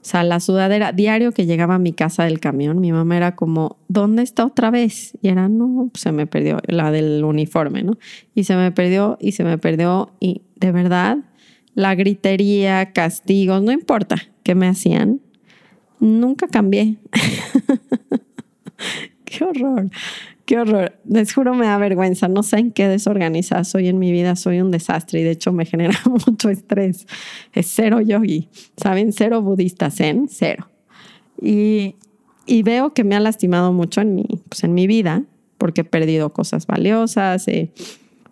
O 0.00 0.04
sea, 0.04 0.24
la 0.24 0.40
sudadera, 0.40 0.92
diario 0.92 1.32
que 1.32 1.44
llegaba 1.44 1.74
a 1.74 1.78
mi 1.78 1.92
casa 1.92 2.24
del 2.24 2.40
camión, 2.40 2.80
mi 2.80 2.90
mamá 2.90 3.18
era 3.18 3.36
como, 3.36 3.76
¿dónde 3.88 4.22
está 4.22 4.46
otra 4.46 4.70
vez? 4.70 5.12
Y 5.20 5.28
era, 5.28 5.50
no, 5.50 5.90
se 5.92 6.10
me 6.10 6.26
perdió, 6.26 6.58
la 6.66 6.90
del 6.90 7.22
uniforme, 7.22 7.82
¿no? 7.82 7.98
Y 8.34 8.44
se 8.44 8.56
me 8.56 8.72
perdió 8.72 9.18
y 9.20 9.32
se 9.32 9.44
me 9.44 9.58
perdió 9.58 10.10
y 10.18 10.40
de 10.56 10.72
verdad, 10.72 11.18
la 11.74 11.94
gritería, 11.94 12.92
castigos, 12.92 13.62
no 13.62 13.72
importa 13.72 14.16
qué 14.42 14.54
me 14.54 14.68
hacían, 14.68 15.20
nunca 15.98 16.48
cambié. 16.48 16.96
qué 19.30 19.44
horror. 19.44 19.90
Qué 20.44 20.58
horror. 20.58 20.98
Les 21.08 21.32
juro 21.32 21.54
me 21.54 21.66
da 21.66 21.78
vergüenza. 21.78 22.28
No 22.28 22.42
sé 22.42 22.58
en 22.58 22.72
qué 22.72 22.88
desorganizada 22.88 23.64
soy 23.64 23.88
en 23.88 23.98
mi 23.98 24.12
vida. 24.12 24.36
Soy 24.36 24.60
un 24.60 24.70
desastre 24.70 25.20
y 25.20 25.22
de 25.22 25.30
hecho 25.30 25.52
me 25.52 25.64
genera 25.64 25.98
mucho 26.26 26.50
estrés. 26.50 27.06
Es 27.52 27.72
cero 27.74 28.00
yogi. 28.00 28.48
¿Saben? 28.76 29.12
Cero 29.12 29.42
budista 29.42 29.90
zen. 29.90 30.28
Cero. 30.28 30.68
Y, 31.40 31.96
y 32.46 32.62
veo 32.62 32.92
que 32.92 33.04
me 33.04 33.14
ha 33.14 33.20
lastimado 33.20 33.72
mucho 33.72 34.00
en 34.00 34.14
mi, 34.14 34.24
pues 34.48 34.64
en 34.64 34.74
mi 34.74 34.86
vida 34.86 35.22
porque 35.58 35.82
he 35.82 35.84
perdido 35.84 36.32
cosas 36.32 36.66
valiosas. 36.66 37.46
Eh, 37.48 37.70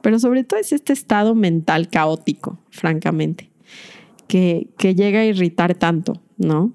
pero 0.03 0.19
sobre 0.19 0.45
todo 0.45 0.61
es 0.61 0.73
este 0.73 0.93
estado 0.93 1.35
mental 1.35 1.89
caótico, 1.89 2.59
francamente 2.71 3.49
que, 4.29 4.69
que 4.77 4.95
llega 4.95 5.21
a 5.21 5.25
irritar 5.25 5.75
tanto, 5.75 6.21
¿no? 6.37 6.73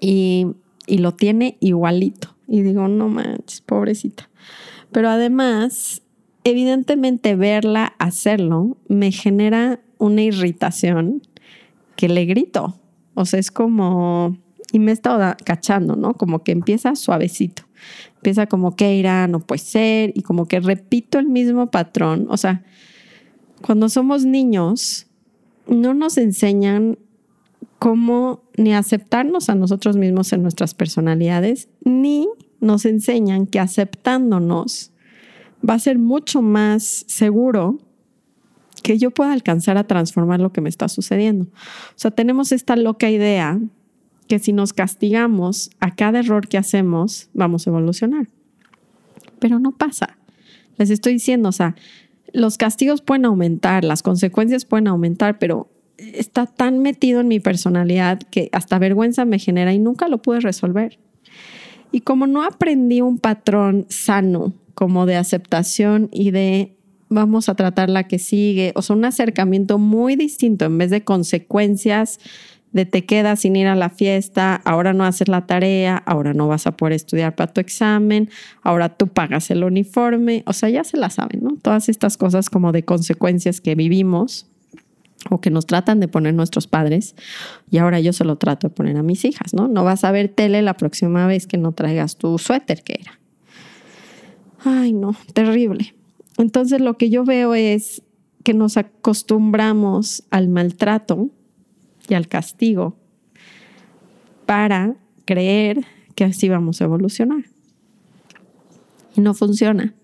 Y, 0.00 0.46
y 0.86 0.98
lo 0.98 1.12
tiene 1.12 1.58
igualito. 1.60 2.35
Y 2.48 2.62
digo, 2.62 2.88
no 2.88 3.08
manches, 3.08 3.60
pobrecita. 3.60 4.28
Pero 4.92 5.08
además, 5.08 6.02
evidentemente 6.44 7.34
verla 7.34 7.94
hacerlo 7.98 8.76
me 8.88 9.10
genera 9.10 9.80
una 9.98 10.22
irritación 10.22 11.22
que 11.96 12.08
le 12.08 12.24
grito. 12.24 12.78
O 13.14 13.24
sea, 13.24 13.40
es 13.40 13.50
como, 13.50 14.36
y 14.72 14.78
me 14.78 14.90
he 14.90 14.94
estado 14.94 15.34
cachando, 15.44 15.96
¿no? 15.96 16.14
Como 16.14 16.44
que 16.44 16.52
empieza 16.52 16.94
suavecito. 16.94 17.64
Empieza 18.16 18.46
como 18.46 18.76
que 18.76 18.94
irá, 18.94 19.26
no 19.26 19.40
puede 19.40 19.60
ser, 19.60 20.12
y 20.14 20.22
como 20.22 20.46
que 20.46 20.60
repito 20.60 21.18
el 21.18 21.26
mismo 21.26 21.70
patrón. 21.70 22.26
O 22.30 22.36
sea, 22.36 22.64
cuando 23.62 23.88
somos 23.88 24.24
niños, 24.24 25.06
no 25.66 25.94
nos 25.94 26.18
enseñan 26.18 26.98
cómo 27.78 28.42
ni 28.56 28.74
aceptarnos 28.74 29.48
a 29.48 29.54
nosotros 29.54 29.96
mismos 29.96 30.32
en 30.32 30.42
nuestras 30.42 30.74
personalidades, 30.74 31.68
ni 31.84 32.28
nos 32.60 32.84
enseñan 32.84 33.46
que 33.46 33.60
aceptándonos 33.60 34.92
va 35.68 35.74
a 35.74 35.78
ser 35.78 35.98
mucho 35.98 36.42
más 36.42 37.04
seguro 37.06 37.78
que 38.82 38.98
yo 38.98 39.10
pueda 39.10 39.32
alcanzar 39.32 39.78
a 39.78 39.84
transformar 39.84 40.40
lo 40.40 40.52
que 40.52 40.60
me 40.60 40.68
está 40.68 40.88
sucediendo. 40.88 41.44
O 41.44 41.96
sea, 41.96 42.10
tenemos 42.10 42.52
esta 42.52 42.76
loca 42.76 43.10
idea 43.10 43.58
que 44.28 44.38
si 44.38 44.52
nos 44.52 44.72
castigamos 44.72 45.70
a 45.80 45.94
cada 45.94 46.20
error 46.20 46.48
que 46.48 46.58
hacemos, 46.58 47.28
vamos 47.32 47.66
a 47.66 47.70
evolucionar. 47.70 48.28
Pero 49.38 49.58
no 49.58 49.72
pasa. 49.72 50.16
Les 50.76 50.90
estoy 50.90 51.14
diciendo, 51.14 51.48
o 51.48 51.52
sea, 51.52 51.74
los 52.32 52.58
castigos 52.58 53.02
pueden 53.02 53.24
aumentar, 53.24 53.84
las 53.84 54.02
consecuencias 54.02 54.64
pueden 54.64 54.88
aumentar, 54.88 55.38
pero 55.38 55.68
está 55.98 56.46
tan 56.46 56.80
metido 56.80 57.20
en 57.20 57.28
mi 57.28 57.40
personalidad 57.40 58.18
que 58.18 58.48
hasta 58.52 58.78
vergüenza 58.78 59.24
me 59.24 59.38
genera 59.38 59.72
y 59.72 59.78
nunca 59.78 60.08
lo 60.08 60.22
pude 60.22 60.40
resolver. 60.40 60.98
Y 61.92 62.00
como 62.00 62.26
no 62.26 62.42
aprendí 62.42 63.00
un 63.00 63.18
patrón 63.18 63.86
sano 63.88 64.52
como 64.74 65.06
de 65.06 65.16
aceptación 65.16 66.08
y 66.12 66.30
de 66.30 66.76
vamos 67.08 67.48
a 67.48 67.54
tratar 67.54 67.88
la 67.88 68.08
que 68.08 68.18
sigue, 68.18 68.72
o 68.74 68.82
sea, 68.82 68.96
un 68.96 69.04
acercamiento 69.04 69.78
muy 69.78 70.16
distinto 70.16 70.64
en 70.64 70.76
vez 70.76 70.90
de 70.90 71.04
consecuencias 71.04 72.18
de 72.72 72.84
te 72.84 73.06
quedas 73.06 73.40
sin 73.40 73.56
ir 73.56 73.68
a 73.68 73.76
la 73.76 73.88
fiesta, 73.88 74.56
ahora 74.64 74.92
no 74.92 75.04
haces 75.04 75.28
la 75.28 75.46
tarea, 75.46 75.96
ahora 76.04 76.34
no 76.34 76.48
vas 76.48 76.66
a 76.66 76.76
poder 76.76 76.92
estudiar 76.92 77.34
para 77.34 77.52
tu 77.52 77.60
examen, 77.60 78.28
ahora 78.62 78.90
tú 78.90 79.06
pagas 79.06 79.50
el 79.50 79.64
uniforme, 79.64 80.42
o 80.46 80.52
sea, 80.52 80.68
ya 80.68 80.84
se 80.84 80.98
la 80.98 81.08
saben, 81.08 81.42
¿no? 81.42 81.56
Todas 81.62 81.88
estas 81.88 82.18
cosas 82.18 82.50
como 82.50 82.72
de 82.72 82.84
consecuencias 82.84 83.62
que 83.62 83.76
vivimos 83.76 84.46
o 85.30 85.40
que 85.40 85.50
nos 85.50 85.66
tratan 85.66 86.00
de 86.00 86.08
poner 86.08 86.34
nuestros 86.34 86.66
padres 86.66 87.14
y 87.70 87.78
ahora 87.78 88.00
yo 88.00 88.12
se 88.12 88.24
lo 88.24 88.36
trato 88.36 88.68
de 88.68 88.74
poner 88.74 88.96
a 88.96 89.02
mis 89.02 89.24
hijas, 89.24 89.54
¿no? 89.54 89.68
No 89.68 89.84
vas 89.84 90.04
a 90.04 90.10
ver 90.10 90.28
tele 90.28 90.62
la 90.62 90.74
próxima 90.74 91.26
vez 91.26 91.46
que 91.46 91.58
no 91.58 91.72
traigas 91.72 92.16
tu 92.16 92.38
suéter 92.38 92.82
que 92.82 92.98
era. 93.00 93.18
Ay, 94.64 94.92
no, 94.92 95.14
terrible. 95.32 95.94
Entonces 96.38 96.80
lo 96.80 96.96
que 96.96 97.10
yo 97.10 97.24
veo 97.24 97.54
es 97.54 98.02
que 98.42 98.54
nos 98.54 98.76
acostumbramos 98.76 100.24
al 100.30 100.48
maltrato 100.48 101.30
y 102.08 102.14
al 102.14 102.28
castigo 102.28 102.96
para 104.44 104.96
creer 105.24 105.84
que 106.14 106.24
así 106.24 106.48
vamos 106.48 106.80
a 106.80 106.84
evolucionar. 106.84 107.44
Y 109.16 109.20
no 109.20 109.34
funciona. 109.34 109.94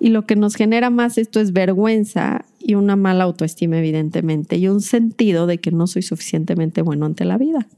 Y 0.00 0.08
lo 0.08 0.26
que 0.26 0.36
nos 0.36 0.54
genera 0.54 0.90
más 0.90 1.18
esto 1.18 1.40
es 1.40 1.52
vergüenza 1.52 2.44
y 2.64 2.74
una 2.74 2.96
mala 2.96 3.24
autoestima, 3.24 3.78
evidentemente, 3.78 4.56
y 4.56 4.68
un 4.68 4.80
sentido 4.80 5.46
de 5.46 5.58
que 5.58 5.70
no 5.70 5.86
soy 5.86 6.02
suficientemente 6.02 6.80
bueno 6.80 7.04
ante 7.04 7.24
la 7.24 7.36
vida. 7.36 7.68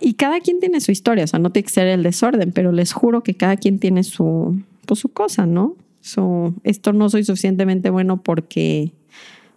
Y 0.00 0.14
cada 0.14 0.40
quien 0.40 0.58
tiene 0.60 0.80
su 0.80 0.90
historia, 0.90 1.24
o 1.24 1.26
sea, 1.26 1.38
no 1.38 1.50
tiene 1.50 1.64
que 1.64 1.72
ser 1.72 1.86
el 1.86 2.02
desorden, 2.02 2.52
pero 2.52 2.72
les 2.72 2.92
juro 2.92 3.22
que 3.22 3.34
cada 3.34 3.56
quien 3.56 3.78
tiene 3.78 4.04
su, 4.04 4.60
pues, 4.86 5.00
su 5.00 5.10
cosa, 5.10 5.46
¿no? 5.46 5.76
Su, 6.00 6.54
esto 6.64 6.92
no 6.92 7.10
soy 7.10 7.24
suficientemente 7.24 7.90
bueno 7.90 8.22
porque, 8.22 8.92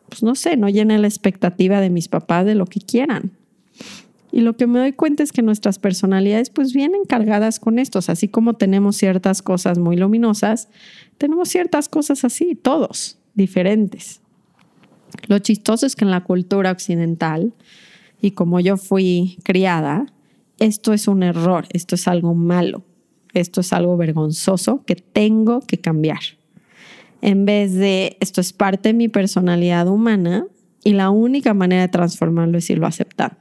pues 0.10 0.24
no 0.24 0.36
sé, 0.36 0.58
no 0.58 0.68
llena 0.68 0.98
la 0.98 1.08
expectativa 1.08 1.80
de 1.80 1.90
mis 1.90 2.08
papás 2.08 2.46
de 2.46 2.56
lo 2.56 2.66
que 2.66 2.82
quieran. 2.82 3.32
Y 4.32 4.42
lo 4.42 4.58
que 4.58 4.68
me 4.68 4.80
doy 4.80 4.94
cuenta 4.94 5.24
es 5.24 5.32
que 5.32 5.42
nuestras 5.42 5.80
personalidades 5.80 6.50
pues 6.50 6.74
vienen 6.74 7.04
cargadas 7.06 7.60
con 7.60 7.80
estos, 7.80 8.10
así 8.10 8.28
como 8.28 8.54
tenemos 8.54 8.96
ciertas 8.96 9.42
cosas 9.42 9.78
muy 9.80 9.96
luminosas, 9.96 10.70
tenemos 11.18 11.50
ciertas 11.50 11.90
cosas 11.90 12.24
así, 12.24 12.56
todos, 12.56 13.19
diferentes. 13.40 14.22
Lo 15.28 15.40
chistoso 15.40 15.88
es 15.88 15.96
que 15.96 16.06
en 16.06 16.12
la 16.12 16.24
cultura 16.24 16.72
occidental, 16.72 17.54
y 18.22 18.32
como 18.32 18.60
yo 18.60 18.78
fui 18.78 19.40
criada, 19.44 20.06
esto 20.60 20.94
es 20.94 21.08
un 21.08 21.24
error, 21.24 21.66
esto 21.72 21.96
es 21.96 22.08
algo 22.08 22.36
malo, 22.36 22.84
esto 23.34 23.62
es 23.62 23.74
algo 23.74 23.98
vergonzoso 23.98 24.84
que 24.86 24.96
tengo 24.96 25.62
que 25.62 25.80
cambiar. 25.80 26.20
En 27.22 27.46
vez 27.46 27.74
de 27.74 28.18
esto 28.20 28.42
es 28.42 28.54
parte 28.54 28.90
de 28.90 28.94
mi 28.94 29.08
personalidad 29.08 29.88
humana 29.88 30.46
y 30.84 30.94
la 30.94 31.10
única 31.10 31.54
manera 31.54 31.82
de 31.82 31.88
transformarlo 31.90 32.58
es 32.58 32.70
irlo 32.70 32.88
aceptando. 32.88 33.38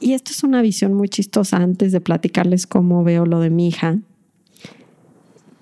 Y 0.00 0.12
esto 0.12 0.32
es 0.32 0.42
una 0.42 0.60
visión 0.60 0.92
muy 0.92 1.08
chistosa 1.08 1.58
antes 1.58 1.92
de 1.92 2.00
platicarles 2.00 2.66
cómo 2.66 3.04
veo 3.04 3.24
lo 3.24 3.40
de 3.40 3.50
mi 3.50 3.68
hija. 3.68 3.98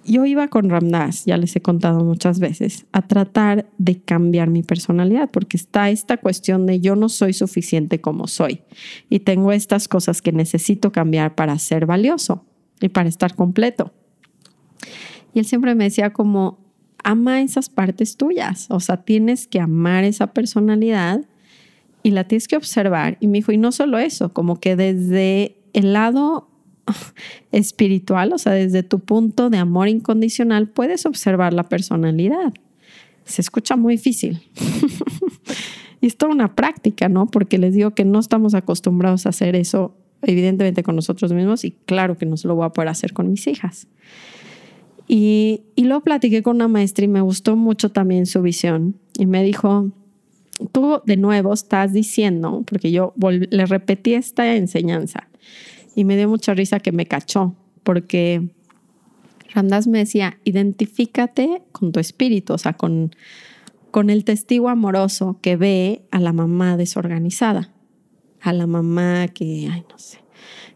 Yo 0.05 0.25
iba 0.27 0.49
con 0.49 0.69
Ramdas, 0.69 1.25
ya 1.27 1.37
les 1.37 1.55
he 1.55 1.63
contado 1.63 2.05
muchas 2.05 2.41
veces, 2.41 2.87
a 2.93 3.03
tratar 3.03 3.71
de 3.79 4.01
cambiar 4.01 4.51
mi 4.51 4.63
personalidad, 4.63 5.31
porque 5.31 5.57
está 5.57 5.91
esta 5.91 6.17
cuestión 6.17 6.67
de 6.67 6.81
yo 6.81 6.97
no 6.97 7.09
soy 7.09 7.33
suficiente 7.33 8.01
como 8.01 8.27
soy 8.27 8.63
y 9.09 9.21
tengo 9.21 9.53
estas 9.53 9.87
cosas 9.87 10.21
que 10.21 10.33
necesito 10.33 10.91
cambiar 10.91 11.37
para 11.37 11.57
ser 11.59 11.87
valioso 11.87 12.45
y 12.81 12.89
para 12.89 13.09
estar 13.09 13.37
completo. 13.37 13.93
Y 15.35 15.39
él 15.39 15.45
siempre 15.45 15.75
me 15.77 15.85
decía 15.85 16.13
como, 16.13 16.59
ama 17.05 17.41
esas 17.41 17.69
partes 17.69 18.17
tuyas, 18.17 18.67
o 18.71 18.81
sea, 18.81 18.99
tienes 18.99 19.47
que 19.47 19.61
amar 19.61 20.05
esa 20.05 20.29
personalidad 20.33 21.25
y 22.03 22.11
la 22.11 22.25
tienes 22.25 22.49
que 22.49 22.57
observar. 22.57 23.17
Y 23.21 23.29
me 23.29 23.39
dijo, 23.39 23.53
y 23.53 23.57
no 23.57 23.71
solo 23.73 23.99
eso, 23.99 24.33
como 24.33 24.59
que 24.59 24.75
desde 24.75 25.57
el 25.73 25.93
lado 25.93 26.49
espiritual, 27.53 28.33
o 28.33 28.39
sea, 28.39 28.53
desde 28.53 28.83
tu 28.83 29.01
punto 29.01 29.51
de 29.51 29.59
amor 29.59 29.89
incondicional, 29.89 30.69
puedes 30.69 31.07
observar 31.07 31.53
la 31.53 31.65
personalidad. 31.65 32.53
Se 33.25 33.41
escucha 33.41 33.77
muy 33.77 33.95
difícil. 33.95 34.43
y 36.01 36.07
es 36.07 36.17
toda 36.17 36.33
una 36.33 36.55
práctica, 36.55 37.09
¿no? 37.09 37.27
Porque 37.27 37.59
les 37.59 37.75
digo 37.75 37.93
que 37.93 38.05
no 38.05 38.19
estamos 38.19 38.55
acostumbrados 38.55 39.27
a 39.27 39.31
hacer 39.31 39.55
eso, 39.57 39.95
evidentemente, 40.23 40.83
con 40.83 40.97
nosotros 40.97 41.33
mismos 41.33 41.65
y 41.65 41.73
claro 41.73 42.19
que 42.19 42.27
no 42.27 42.37
se 42.37 42.49
lo 42.49 42.55
voy 42.55 42.67
a 42.67 42.71
poder 42.71 42.89
hacer 42.89 43.13
con 43.13 43.31
mis 43.31 43.47
hijas. 43.47 43.87
Y, 45.09 45.63
y 45.75 45.85
luego 45.85 46.03
platiqué 46.03 46.43
con 46.43 46.57
una 46.57 46.69
maestra 46.69 47.05
y 47.05 47.09
me 47.09 47.21
gustó 47.21 47.57
mucho 47.57 47.91
también 47.91 48.27
su 48.27 48.41
visión. 48.41 48.97
Y 49.19 49.27
me 49.27 49.43
dijo, 49.45 49.91
tú 50.73 51.03
de 51.05 51.17
nuevo 51.17 51.53
estás 51.53 51.93
diciendo, 51.93 52.65
porque 52.67 52.91
yo 52.91 53.15
le 53.19 53.67
repetí 53.67 54.15
esta 54.15 54.57
enseñanza 54.57 55.29
y 55.95 56.05
me 56.05 56.17
dio 56.17 56.29
mucha 56.29 56.55
risa 56.55 56.81
que 56.81 56.93
me 56.93 57.07
cachó, 57.07 57.55
porque 57.83 58.49
Randas 59.55 59.87
me 59.87 59.99
decía, 59.99 60.39
identifícate 60.45 61.63
con 61.73 61.93
tu 61.93 62.01
espíritu, 62.01 62.55
o 62.55 62.59
sea, 62.59 62.73
con, 62.73 63.15
con 63.91 64.11
el 64.11 64.25
testigo 64.25 64.69
amoroso 64.69 65.39
que 65.43 65.57
ve 65.57 66.03
a 66.11 66.21
la 66.21 66.33
mamá 66.33 66.77
desorganizada, 66.77 67.71
a 68.41 68.53
la 68.53 68.67
mamá 68.67 69.29
que, 69.29 69.69
ay, 69.71 69.85
no 69.91 69.99
sé, 69.99 70.19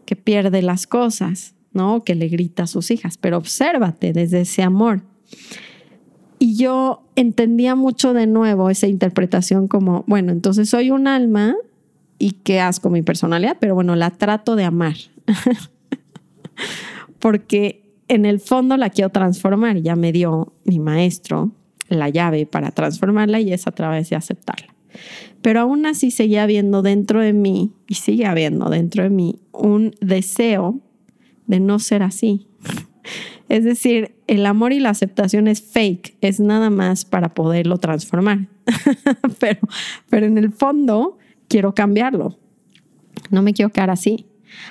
que 0.05 0.15
pierde 0.15 0.61
las 0.61 0.87
cosas, 0.87 1.55
¿no? 1.73 2.03
Que 2.03 2.15
le 2.15 2.27
grita 2.27 2.63
a 2.63 2.67
sus 2.67 2.91
hijas, 2.91 3.17
pero 3.17 3.37
obsérvate 3.37 4.13
desde 4.13 4.41
ese 4.41 4.63
amor. 4.63 5.01
Y 6.39 6.55
yo 6.55 7.03
entendía 7.15 7.75
mucho 7.75 8.13
de 8.13 8.27
nuevo 8.27 8.69
esa 8.69 8.87
interpretación 8.87 9.67
como, 9.67 10.03
bueno, 10.07 10.31
entonces 10.31 10.69
soy 10.69 10.91
un 10.91 11.07
alma 11.07 11.55
y 12.19 12.31
qué 12.31 12.59
asco 12.59 12.89
mi 12.89 13.01
personalidad, 13.01 13.57
pero 13.59 13.75
bueno, 13.75 13.95
la 13.95 14.11
trato 14.11 14.55
de 14.55 14.63
amar. 14.63 14.95
Porque 17.19 17.83
en 18.07 18.25
el 18.25 18.39
fondo 18.39 18.77
la 18.77 18.89
quiero 18.89 19.09
transformar. 19.09 19.77
Ya 19.77 19.95
me 19.95 20.11
dio 20.11 20.53
mi 20.65 20.79
maestro 20.79 21.51
la 21.89 22.09
llave 22.09 22.45
para 22.45 22.71
transformarla 22.71 23.39
y 23.39 23.53
es 23.53 23.67
a 23.67 23.71
través 23.71 24.09
de 24.09 24.15
aceptarla. 24.15 24.73
Pero 25.41 25.61
aún 25.61 25.85
así 25.85 26.11
seguía 26.11 26.43
habiendo 26.43 26.81
dentro 26.81 27.21
de 27.21 27.33
mí, 27.33 27.71
y 27.87 27.95
sigue 27.95 28.25
habiendo 28.25 28.69
dentro 28.69 29.03
de 29.03 29.09
mí, 29.09 29.39
un 29.51 29.95
deseo 30.01 30.79
de 31.45 31.59
no 31.59 31.79
ser 31.79 32.03
así. 32.03 32.47
Es 33.49 33.63
decir, 33.63 34.13
el 34.27 34.45
amor 34.45 34.73
y 34.73 34.81
la 34.81 34.89
aceptación 34.89 35.47
es 35.47 35.61
fake, 35.61 36.17
es 36.19 36.41
nada 36.41 36.69
más 36.69 37.05
para 37.05 37.33
poderlo 37.33 37.77
transformar. 37.77 38.49
pero, 39.39 39.61
pero 40.09 40.25
en 40.25 40.37
el 40.37 40.51
fondo 40.51 41.17
quiero 41.47 41.73
cambiarlo. 41.73 42.37
No 43.29 43.41
me 43.41 43.53
quiero 43.53 43.71
quedar 43.71 43.89
así. 43.89 44.25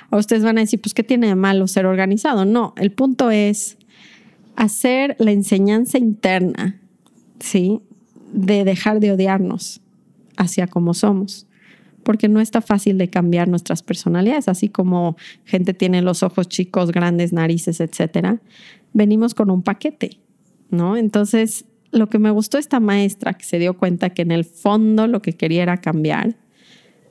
O 0.09 0.17
ustedes 0.17 0.43
van 0.43 0.57
a 0.57 0.61
decir, 0.61 0.81
pues, 0.81 0.93
¿qué 0.93 1.03
tiene 1.03 1.27
de 1.27 1.35
malo 1.35 1.67
ser 1.67 1.85
organizado? 1.85 2.45
No, 2.45 2.73
el 2.77 2.91
punto 2.91 3.29
es 3.31 3.77
hacer 4.55 5.15
la 5.19 5.31
enseñanza 5.31 5.97
interna, 5.97 6.81
¿sí? 7.39 7.81
De 8.33 8.63
dejar 8.63 8.99
de 8.99 9.11
odiarnos. 9.11 9.81
hacia 10.37 10.67
cómo 10.67 10.93
somos. 10.93 11.47
Porque 12.03 12.29
no 12.29 12.39
está 12.39 12.61
fácil 12.61 12.97
de 12.99 13.09
cambiar 13.09 13.47
nuestras 13.47 13.81
personalidades, 13.81 14.47
así 14.47 14.69
como 14.69 15.17
gente 15.45 15.73
tiene 15.73 16.01
los 16.03 16.21
ojos 16.21 16.47
chicos, 16.47 16.91
grandes 16.91 17.33
narices, 17.33 17.79
etcétera. 17.81 18.39
Venimos 18.93 19.33
con 19.33 19.49
un 19.49 19.63
paquete, 19.63 20.19
¿no? 20.69 20.95
Entonces, 20.95 21.65
lo 21.91 22.07
que 22.07 22.19
me 22.19 22.29
gustó 22.31 22.59
esta 22.59 22.79
maestra 22.79 23.33
que 23.33 23.45
se 23.45 23.59
dio 23.59 23.77
cuenta 23.77 24.11
que 24.11 24.21
en 24.21 24.31
el 24.31 24.45
fondo 24.45 25.07
lo 25.07 25.21
que 25.21 25.33
quería 25.33 25.63
era 25.63 25.77
cambiar, 25.77 26.35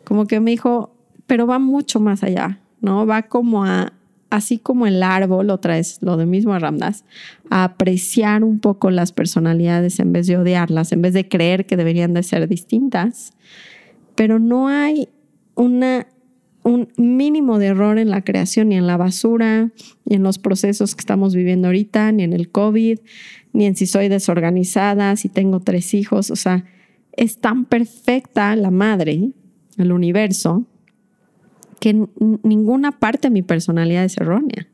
como 0.07 0.27
que 0.27 0.39
me 0.39 0.53
dijo, 0.53 0.95
pero 1.27 1.49
va 1.49 1.59
mucho 1.59 1.99
más 1.99 2.23
allá, 2.23 2.61
¿no? 2.81 3.07
Va 3.07 3.23
como 3.23 3.65
a, 3.65 3.93
así 4.31 4.57
como 4.59 4.87
el 4.87 5.03
árbol, 5.03 5.51
otra 5.51 5.75
vez 5.75 5.99
lo 6.01 6.17
de 6.17 6.27
mismo 6.27 6.57
Ramdas, 6.57 7.05
a 7.51 7.65
apreciar 7.65 8.45
un 8.45 8.61
poco 8.61 8.93
las 8.93 9.11
personalidades 9.11 9.99
en 9.99 10.13
vez 10.13 10.29
de 10.29 10.37
odiarlas, 10.37 10.93
en 10.93 11.03
vez 11.03 11.13
de 11.13 11.29
creer 11.29 11.67
que 11.67 11.77
deberían 11.77 12.15
de 12.15 12.23
ser 12.23 12.47
distintas. 12.47 13.33
Pero 14.15 14.39
no 14.39 14.69
hay 14.69 15.09
una, 15.57 16.07
un 16.63 16.89
mínimo 16.97 17.59
de 17.59 17.67
error 17.67 17.99
en 17.99 18.11
la 18.11 18.23
creación, 18.23 18.69
ni 18.69 18.77
en 18.77 18.87
la 18.87 18.97
basura, 18.97 19.73
ni 20.05 20.15
en 20.15 20.23
los 20.23 20.39
procesos 20.39 20.95
que 20.95 21.01
estamos 21.01 21.35
viviendo 21.35 21.67
ahorita, 21.67 22.13
ni 22.13 22.23
en 22.23 22.33
el 22.33 22.49
COVID, 22.49 23.01
ni 23.53 23.67
en 23.67 23.75
si 23.75 23.87
soy 23.87 24.07
desorganizada, 24.07 25.17
si 25.17 25.29
tengo 25.29 25.59
tres 25.59 25.95
hijos. 25.95 26.31
O 26.31 26.37
sea, 26.37 26.65
es 27.17 27.39
tan 27.39 27.65
perfecta 27.65 28.55
la 28.55 28.71
madre, 28.71 29.33
el 29.79 29.93
universo, 29.93 30.65
que 31.81 32.07
ninguna 32.43 32.93
parte 32.93 33.29
de 33.29 33.33
mi 33.33 33.43
personalidad 33.43 34.05
es 34.05 34.17
errónea. 34.17 34.69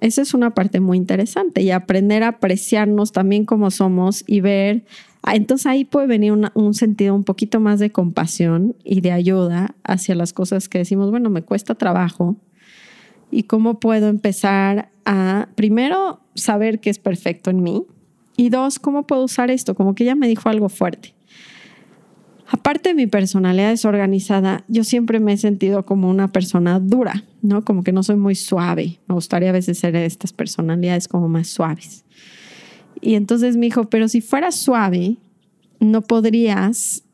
Esa 0.00 0.22
es 0.22 0.32
una 0.32 0.54
parte 0.54 0.80
muy 0.80 0.96
interesante 0.96 1.60
y 1.62 1.70
aprender 1.70 2.22
a 2.22 2.28
apreciarnos 2.28 3.12
también 3.12 3.44
como 3.44 3.70
somos 3.70 4.24
y 4.26 4.40
ver, 4.40 4.84
ah, 5.22 5.36
entonces 5.36 5.66
ahí 5.66 5.84
puede 5.84 6.06
venir 6.06 6.32
un 6.54 6.74
sentido 6.74 7.14
un 7.14 7.24
poquito 7.24 7.60
más 7.60 7.78
de 7.80 7.90
compasión 7.90 8.74
y 8.82 9.02
de 9.02 9.12
ayuda 9.12 9.74
hacia 9.84 10.14
las 10.14 10.32
cosas 10.32 10.70
que 10.70 10.78
decimos, 10.78 11.10
bueno, 11.10 11.28
me 11.28 11.42
cuesta 11.42 11.74
trabajo 11.74 12.36
y 13.30 13.42
cómo 13.42 13.78
puedo 13.78 14.08
empezar 14.08 14.90
a, 15.04 15.48
primero, 15.54 16.20
saber 16.34 16.80
que 16.80 16.88
es 16.88 16.98
perfecto 16.98 17.50
en 17.50 17.62
mí 17.62 17.84
y 18.38 18.48
dos, 18.48 18.78
cómo 18.78 19.06
puedo 19.06 19.24
usar 19.24 19.50
esto, 19.50 19.74
como 19.74 19.94
que 19.94 20.04
ella 20.04 20.14
me 20.14 20.28
dijo 20.28 20.48
algo 20.48 20.70
fuerte. 20.70 21.14
Aparte 22.52 22.88
de 22.88 22.94
mi 22.96 23.06
personalidad 23.06 23.70
desorganizada, 23.70 24.64
yo 24.66 24.82
siempre 24.82 25.20
me 25.20 25.32
he 25.32 25.36
sentido 25.36 25.86
como 25.86 26.10
una 26.10 26.32
persona 26.32 26.80
dura, 26.80 27.24
¿no? 27.42 27.64
Como 27.64 27.84
que 27.84 27.92
no 27.92 28.02
soy 28.02 28.16
muy 28.16 28.34
suave. 28.34 28.98
Me 29.06 29.14
gustaría 29.14 29.50
a 29.50 29.52
veces 29.52 29.78
ser 29.78 29.92
de 29.92 30.04
estas 30.04 30.32
personalidades 30.32 31.06
como 31.06 31.28
más 31.28 31.46
suaves. 31.46 32.04
Y 33.00 33.14
entonces 33.14 33.56
me 33.56 33.66
dijo, 33.66 33.88
pero 33.88 34.08
si 34.08 34.20
fueras 34.20 34.56
suave, 34.56 35.16
no 35.78 36.02
podrías 36.02 37.04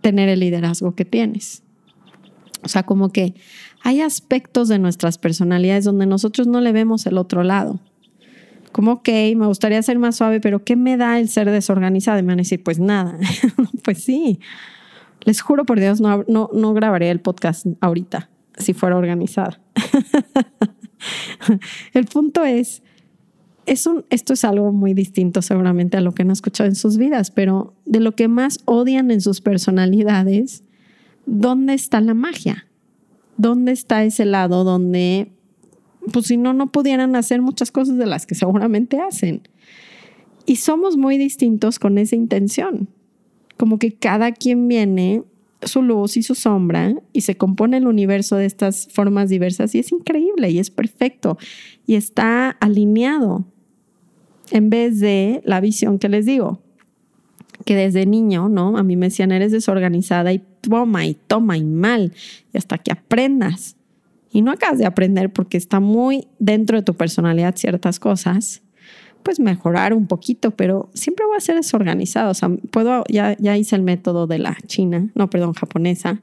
tener 0.00 0.30
el 0.30 0.40
liderazgo 0.40 0.94
que 0.94 1.04
tienes. 1.04 1.62
O 2.62 2.68
sea, 2.68 2.84
como 2.84 3.10
que 3.10 3.34
hay 3.82 4.00
aspectos 4.00 4.68
de 4.68 4.78
nuestras 4.78 5.18
personalidades 5.18 5.84
donde 5.84 6.06
nosotros 6.06 6.46
no 6.46 6.62
le 6.62 6.72
vemos 6.72 7.04
el 7.04 7.18
otro 7.18 7.42
lado. 7.42 7.80
Como, 8.72 8.92
ok, 8.92 9.08
me 9.36 9.46
gustaría 9.46 9.82
ser 9.82 9.98
más 9.98 10.16
suave, 10.16 10.40
pero 10.40 10.64
¿qué 10.64 10.74
me 10.74 10.96
da 10.96 11.20
el 11.20 11.28
ser 11.28 11.50
desorganizado? 11.50 12.18
Y 12.18 12.22
me 12.22 12.28
van 12.28 12.38
a 12.38 12.42
decir, 12.42 12.62
pues 12.62 12.78
nada. 12.78 13.18
pues 13.84 14.02
sí. 14.02 14.40
Les 15.26 15.40
juro 15.40 15.66
por 15.66 15.80
Dios, 15.80 16.00
no, 16.00 16.24
no, 16.28 16.48
no 16.54 16.72
grabaría 16.72 17.10
el 17.10 17.20
podcast 17.20 17.66
ahorita 17.80 18.30
si 18.58 18.74
fuera 18.74 18.96
organizada. 18.96 19.60
el 21.94 22.06
punto 22.06 22.44
es, 22.44 22.84
es 23.66 23.88
un, 23.88 24.04
esto 24.08 24.34
es 24.34 24.44
algo 24.44 24.70
muy 24.70 24.94
distinto 24.94 25.42
seguramente 25.42 25.96
a 25.96 26.00
lo 26.00 26.12
que 26.12 26.22
han 26.22 26.30
escuchado 26.30 26.68
en 26.68 26.76
sus 26.76 26.96
vidas, 26.96 27.32
pero 27.32 27.74
de 27.84 27.98
lo 27.98 28.12
que 28.12 28.28
más 28.28 28.60
odian 28.66 29.10
en 29.10 29.20
sus 29.20 29.40
personalidades, 29.40 30.62
¿dónde 31.26 31.74
está 31.74 32.00
la 32.00 32.14
magia? 32.14 32.68
¿Dónde 33.36 33.72
está 33.72 34.04
ese 34.04 34.26
lado 34.26 34.62
donde, 34.62 35.32
pues 36.12 36.26
si 36.26 36.36
no, 36.36 36.52
no 36.52 36.70
pudieran 36.70 37.16
hacer 37.16 37.42
muchas 37.42 37.72
cosas 37.72 37.98
de 37.98 38.06
las 38.06 38.26
que 38.26 38.36
seguramente 38.36 39.00
hacen? 39.00 39.42
Y 40.46 40.56
somos 40.56 40.96
muy 40.96 41.18
distintos 41.18 41.80
con 41.80 41.98
esa 41.98 42.14
intención 42.14 42.88
como 43.56 43.78
que 43.78 43.92
cada 43.92 44.32
quien 44.32 44.68
viene 44.68 45.22
su 45.62 45.82
luz 45.82 46.16
y 46.16 46.22
su 46.22 46.34
sombra 46.34 46.94
y 47.12 47.22
se 47.22 47.36
compone 47.36 47.78
el 47.78 47.86
universo 47.86 48.36
de 48.36 48.46
estas 48.46 48.88
formas 48.92 49.28
diversas 49.28 49.74
y 49.74 49.78
es 49.78 49.90
increíble 49.92 50.50
y 50.50 50.58
es 50.58 50.70
perfecto 50.70 51.38
y 51.86 51.94
está 51.94 52.50
alineado 52.50 53.44
en 54.50 54.70
vez 54.70 55.00
de 55.00 55.42
la 55.44 55.60
visión 55.60 55.98
que 55.98 56.08
les 56.08 56.26
digo, 56.26 56.60
que 57.64 57.74
desde 57.74 58.06
niño, 58.06 58.48
¿no? 58.48 58.76
A 58.76 58.82
mí 58.82 58.96
me 58.96 59.06
decían, 59.06 59.32
eres 59.32 59.50
desorganizada 59.50 60.32
y 60.32 60.42
toma 60.60 61.06
y 61.06 61.14
toma 61.14 61.56
y 61.56 61.64
mal 61.64 62.12
y 62.52 62.58
hasta 62.58 62.78
que 62.78 62.92
aprendas. 62.92 63.76
Y 64.30 64.42
no 64.42 64.52
acabas 64.52 64.78
de 64.78 64.86
aprender 64.86 65.32
porque 65.32 65.56
está 65.56 65.80
muy 65.80 66.28
dentro 66.38 66.76
de 66.76 66.82
tu 66.82 66.94
personalidad 66.94 67.56
ciertas 67.56 67.98
cosas 67.98 68.62
pues 69.26 69.40
mejorar 69.40 69.92
un 69.92 70.06
poquito, 70.06 70.52
pero 70.52 70.88
siempre 70.94 71.26
voy 71.26 71.36
a 71.36 71.40
ser 71.40 71.56
desorganizado. 71.56 72.30
O 72.30 72.34
sea, 72.34 72.48
puedo, 72.70 73.02
ya, 73.08 73.36
ya 73.40 73.56
hice 73.56 73.74
el 73.74 73.82
método 73.82 74.28
de 74.28 74.38
la 74.38 74.56
china, 74.68 75.10
no, 75.16 75.28
perdón, 75.28 75.52
japonesa, 75.52 76.22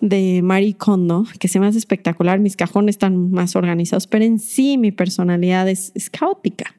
de 0.00 0.40
Marie 0.42 0.74
Kondo, 0.74 1.24
que 1.38 1.46
se 1.46 1.60
me 1.60 1.68
hace 1.68 1.78
espectacular. 1.78 2.40
Mis 2.40 2.56
cajones 2.56 2.94
están 2.94 3.30
más 3.30 3.54
organizados, 3.54 4.08
pero 4.08 4.24
en 4.24 4.40
sí 4.40 4.76
mi 4.76 4.90
personalidad 4.90 5.68
es, 5.68 5.92
es 5.94 6.10
caótica. 6.10 6.74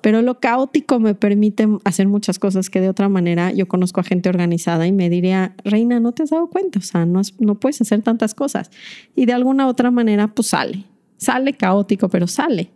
Pero 0.00 0.22
lo 0.22 0.38
caótico 0.38 1.00
me 1.00 1.16
permite 1.16 1.66
hacer 1.82 2.06
muchas 2.06 2.38
cosas 2.38 2.70
que 2.70 2.80
de 2.80 2.88
otra 2.88 3.08
manera 3.08 3.50
yo 3.50 3.66
conozco 3.66 3.98
a 3.98 4.04
gente 4.04 4.28
organizada 4.28 4.86
y 4.86 4.92
me 4.92 5.10
diría, 5.10 5.56
Reina, 5.64 5.98
¿no 5.98 6.12
te 6.12 6.22
has 6.22 6.30
dado 6.30 6.46
cuenta? 6.46 6.78
O 6.78 6.82
sea, 6.82 7.04
no, 7.04 7.22
no 7.40 7.56
puedes 7.56 7.80
hacer 7.80 8.02
tantas 8.02 8.34
cosas. 8.34 8.70
Y 9.16 9.26
de 9.26 9.32
alguna 9.32 9.66
otra 9.66 9.90
manera, 9.90 10.28
pues 10.28 10.46
sale. 10.46 10.84
Sale 11.16 11.54
caótico, 11.54 12.08
pero 12.08 12.28
sale. 12.28 12.70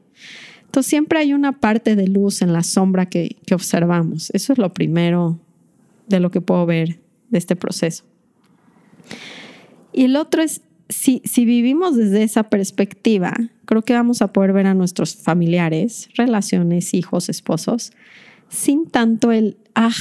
Entonces 0.74 0.90
siempre 0.90 1.20
hay 1.20 1.32
una 1.32 1.60
parte 1.60 1.94
de 1.94 2.08
luz 2.08 2.42
en 2.42 2.52
la 2.52 2.64
sombra 2.64 3.06
que, 3.06 3.36
observamos. 3.52 4.30
Eso 4.30 4.52
es 4.52 4.58
lo 4.58 4.74
primero 4.74 5.38
de 6.08 6.18
lo 6.18 6.32
que 6.32 6.40
puedo 6.40 6.66
ver 6.66 6.98
de 7.30 7.38
este 7.38 7.54
proceso. 7.54 8.02
Y 9.92 10.06
el 10.06 10.16
otro 10.16 10.42
es, 10.42 10.62
si, 10.88 11.22
si 11.24 11.44
vivimos 11.44 11.96
desde 11.96 12.24
esa 12.24 12.50
perspectiva, 12.50 13.36
creo 13.66 13.82
que 13.82 13.92
vamos 13.92 14.20
a 14.20 14.32
poder 14.32 14.52
ver 14.52 14.66
a 14.66 14.74
nuestros 14.74 15.14
familiares, 15.14 16.08
relaciones, 16.16 16.92
hijos, 16.92 17.28
esposos, 17.28 17.92
sin 18.48 18.90
tanto 18.90 19.30
el, 19.30 19.56
ah, 19.76 19.94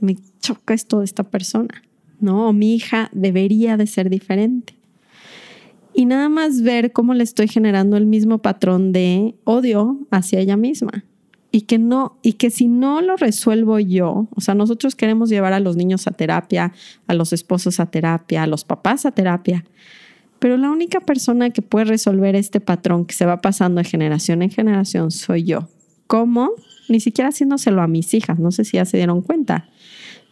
me 0.00 0.16
choca 0.40 0.72
esto 0.72 1.00
de 1.00 1.04
esta 1.04 1.24
persona, 1.24 1.82
¿no? 2.18 2.48
O 2.48 2.54
mi 2.54 2.76
hija 2.76 3.10
debería 3.12 3.76
de 3.76 3.86
ser 3.86 4.08
diferente 4.08 4.72
y 5.94 6.06
nada 6.06 6.28
más 6.28 6.62
ver 6.62 6.92
cómo 6.92 7.14
le 7.14 7.24
estoy 7.24 7.48
generando 7.48 7.96
el 7.96 8.06
mismo 8.06 8.38
patrón 8.38 8.92
de 8.92 9.34
odio 9.44 9.98
hacia 10.10 10.40
ella 10.40 10.56
misma. 10.56 11.04
Y 11.54 11.62
que 11.62 11.78
no, 11.78 12.18
y 12.22 12.34
que 12.34 12.50
si 12.50 12.66
no 12.66 13.02
lo 13.02 13.16
resuelvo 13.16 13.78
yo, 13.78 14.26
o 14.34 14.40
sea, 14.40 14.54
nosotros 14.54 14.94
queremos 14.94 15.28
llevar 15.28 15.52
a 15.52 15.60
los 15.60 15.76
niños 15.76 16.06
a 16.06 16.12
terapia, 16.12 16.72
a 17.06 17.14
los 17.14 17.34
esposos 17.34 17.78
a 17.78 17.90
terapia, 17.90 18.44
a 18.44 18.46
los 18.46 18.64
papás 18.64 19.04
a 19.04 19.12
terapia, 19.12 19.64
pero 20.38 20.56
la 20.56 20.70
única 20.70 21.00
persona 21.00 21.50
que 21.50 21.60
puede 21.60 21.84
resolver 21.84 22.34
este 22.36 22.60
patrón 22.60 23.04
que 23.04 23.14
se 23.14 23.26
va 23.26 23.42
pasando 23.42 23.80
de 23.80 23.84
generación 23.84 24.42
en 24.42 24.50
generación 24.50 25.10
soy 25.10 25.44
yo. 25.44 25.68
¿Cómo? 26.06 26.50
Ni 26.88 27.00
siquiera 27.00 27.28
haciéndoselo 27.28 27.82
a 27.82 27.86
mis 27.86 28.12
hijas, 28.14 28.38
no 28.38 28.50
sé 28.50 28.64
si 28.64 28.78
ya 28.78 28.84
se 28.84 28.96
dieron 28.96 29.20
cuenta. 29.20 29.68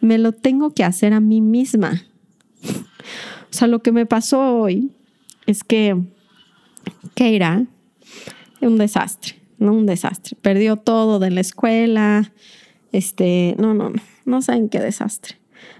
Me 0.01 0.17
lo 0.17 0.33
tengo 0.33 0.71
que 0.71 0.85
hacer 0.85 1.13
a 1.13 1.21
mí 1.21 1.41
misma. 1.41 2.03
O 2.65 3.53
sea, 3.53 3.69
lo 3.69 3.83
que 3.83 3.93
me 3.93 4.07
pasó 4.07 4.57
hoy 4.57 4.91
es 5.51 5.65
que 5.65 5.97
Keira 7.15 7.65
un 8.61 8.77
desastre, 8.79 9.35
no 9.59 9.73
un 9.73 9.87
desastre. 9.87 10.37
Perdió 10.41 10.77
todo 10.77 11.19
de 11.19 11.31
la 11.31 11.41
escuela. 11.41 12.33
Este, 12.93 13.55
no, 13.59 13.75
no, 13.75 13.91
no, 13.91 14.03
no 14.25 14.43
saben 14.43 14.69
qué 14.69 14.81
desastre. 14.81 15.37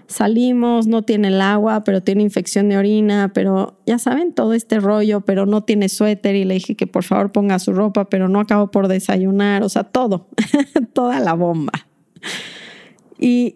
Salimos, 0.07 0.87
no 0.87 1.03
tiene 1.03 1.29
el 1.29 1.41
agua, 1.41 1.83
pero 1.83 2.01
tiene 2.01 2.21
infección 2.21 2.69
de 2.69 2.77
orina, 2.77 3.31
pero 3.33 3.79
ya 3.85 3.97
saben 3.97 4.33
todo 4.33 4.53
este 4.53 4.79
rollo, 4.79 5.21
pero 5.21 5.45
no 5.45 5.63
tiene 5.63 5.89
suéter 5.89 6.35
y 6.35 6.43
le 6.43 6.55
dije 6.55 6.75
que 6.75 6.85
por 6.85 7.03
favor 7.03 7.31
ponga 7.31 7.59
su 7.59 7.73
ropa, 7.73 8.09
pero 8.09 8.27
no 8.27 8.39
acabo 8.39 8.71
por 8.71 8.87
desayunar, 8.87 9.63
o 9.63 9.69
sea, 9.69 9.83
todo, 9.83 10.27
toda 10.93 11.19
la 11.19 11.33
bomba. 11.33 11.71
Y 13.19 13.55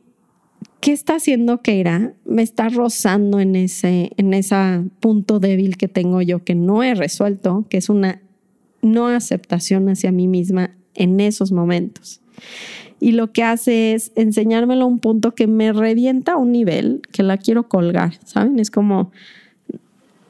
¿qué 0.86 0.91
está 0.91 1.15
haciendo 1.15 1.63
Keira? 1.63 2.13
Me 2.26 2.43
está 2.43 2.69
rozando 2.69 3.39
en 3.39 3.56
ese, 3.56 4.12
en 4.17 4.36
ese 4.36 4.56
punto 5.00 5.39
débil 5.39 5.78
que 5.78 5.88
tengo 5.88 6.21
yo 6.21 6.43
que 6.43 6.54
no 6.54 6.84
he 6.84 6.93
resuelto, 6.93 7.65
que 7.71 7.78
es 7.78 7.89
una 7.89 8.21
no 8.84 9.08
aceptación 9.08 9.89
hacia 9.89 10.12
mí 10.12 10.28
misma 10.28 10.78
en 10.93 11.19
esos 11.19 11.52
momentos. 11.52 12.21
Y 13.00 13.13
lo 13.13 13.34
que 13.34 13.41
hace 13.41 13.93
es 13.93 14.12
enseñármelo 14.15 14.84
a 14.84 14.88
un 14.88 15.00
punto 15.00 15.34
que 15.34 15.48
me 15.48 15.74
revienta 15.74 16.34
a 16.34 16.38
un 16.38 16.52
nivel 16.52 17.02
que 17.12 17.24
la 17.24 17.38
quiero 17.38 17.67
colgar, 17.67 18.19
¿saben? 18.24 18.60
Es 18.60 18.69
como, 18.69 19.12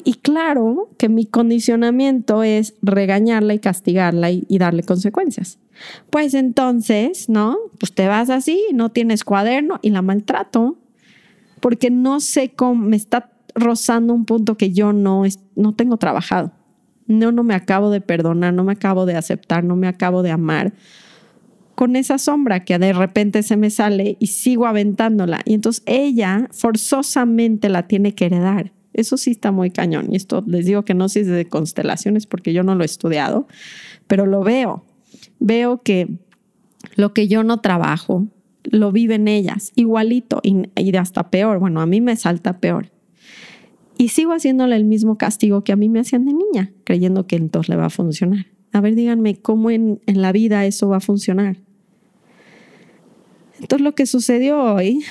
y 0.05 0.13
claro 0.13 0.89
que 0.97 1.09
mi 1.09 1.25
condicionamiento 1.25 2.43
es 2.43 2.75
regañarla 2.81 3.55
y 3.55 3.59
castigarla 3.59 4.31
y, 4.31 4.45
darle 4.57 4.83
consecuencias. 4.83 5.59
Pues 6.09 6.33
entonces, 6.33 7.27
¿no? 7.27 7.57
Pues 7.79 7.93
te 7.93 8.07
vas 8.07 8.29
así, 8.29 8.63
no 8.73 8.89
tienes 8.89 9.23
cuaderno 9.23 9.79
y 9.81 9.89
la 9.89 10.01
maltrato 10.01 10.77
porque 11.59 11.89
no 11.89 12.19
sé 12.19 12.51
cómo 12.51 12.85
me 12.85 12.95
está 12.95 13.31
rozando 13.55 14.13
un 14.13 14.25
punto 14.25 14.55
que 14.55 14.71
yo 14.71 14.93
no, 14.93 15.23
no 15.55 15.73
tengo 15.73 15.97
trabajado. 15.97 16.51
No, 17.07 17.31
no 17.31 17.43
me 17.43 17.55
acabo 17.55 17.89
de 17.89 18.01
perdonar, 18.01 18.53
no 18.53 18.63
me 18.63 18.73
acabo 18.73 19.05
de 19.05 19.15
aceptar, 19.15 19.63
no 19.63 19.75
me 19.75 19.87
acabo 19.87 20.21
de 20.21 20.31
amar 20.31 20.73
con 21.75 21.95
esa 21.95 22.17
sombra 22.17 22.63
que 22.63 22.79
de 22.79 22.93
repente 22.93 23.43
se 23.43 23.57
me 23.57 23.69
sale 23.69 24.17
y 24.19 24.27
sigo 24.27 24.65
aventándola. 24.65 25.41
Y 25.45 25.53
entonces 25.53 25.83
ella 25.85 26.47
forzosamente 26.51 27.69
la 27.69 27.87
tiene 27.87 28.15
que 28.15 28.25
heredar. 28.25 28.74
Eso 28.95 29.17
sí 29.17 29.31
está 29.31 29.51
muy 29.51 29.71
cañón. 29.71 30.07
Y 30.11 30.15
esto 30.15 30.41
les 30.47 30.65
digo 30.65 30.83
que 30.85 30.93
no 30.93 31.09
sé 31.09 31.25
si 31.25 31.29
es 31.29 31.35
de 31.35 31.45
constelaciones 31.45 32.25
porque 32.25 32.53
yo 32.53 32.63
no 32.63 32.75
lo 32.75 32.83
he 32.83 32.85
estudiado, 32.85 33.45
pero 34.07 34.25
lo 34.25 34.41
veo. 34.41 34.85
Veo 35.39 35.81
que 35.83 36.07
lo 36.95 37.13
que 37.13 37.27
yo 37.27 37.43
no 37.43 37.59
trabajo, 37.59 38.25
lo 38.63 38.93
viven 38.93 39.27
ellas, 39.27 39.73
igualito 39.75 40.39
y, 40.43 40.69
y 40.77 40.95
hasta 40.95 41.29
peor. 41.29 41.59
Bueno, 41.59 41.81
a 41.81 41.85
mí 41.85 41.99
me 41.99 42.15
salta 42.15 42.59
peor. 42.59 42.89
Y 43.97 44.09
sigo 44.09 44.31
haciéndole 44.31 44.77
el 44.77 44.85
mismo 44.85 45.17
castigo 45.17 45.63
que 45.63 45.73
a 45.73 45.75
mí 45.75 45.89
me 45.89 45.99
hacían 45.99 46.25
de 46.25 46.33
niña, 46.33 46.71
creyendo 46.85 47.27
que 47.27 47.35
entonces 47.35 47.69
le 47.69 47.75
va 47.75 47.85
a 47.85 47.89
funcionar. 47.89 48.47
A 48.71 48.79
ver, 48.79 48.95
díganme 48.95 49.35
cómo 49.35 49.71
en, 49.71 50.01
en 50.05 50.21
la 50.21 50.31
vida 50.31 50.65
eso 50.65 50.87
va 50.87 50.97
a 50.97 51.01
funcionar. 51.01 51.57
Entonces 53.59 53.83
lo 53.83 53.93
que 53.93 54.05
sucedió 54.05 54.61
hoy, 54.61 55.03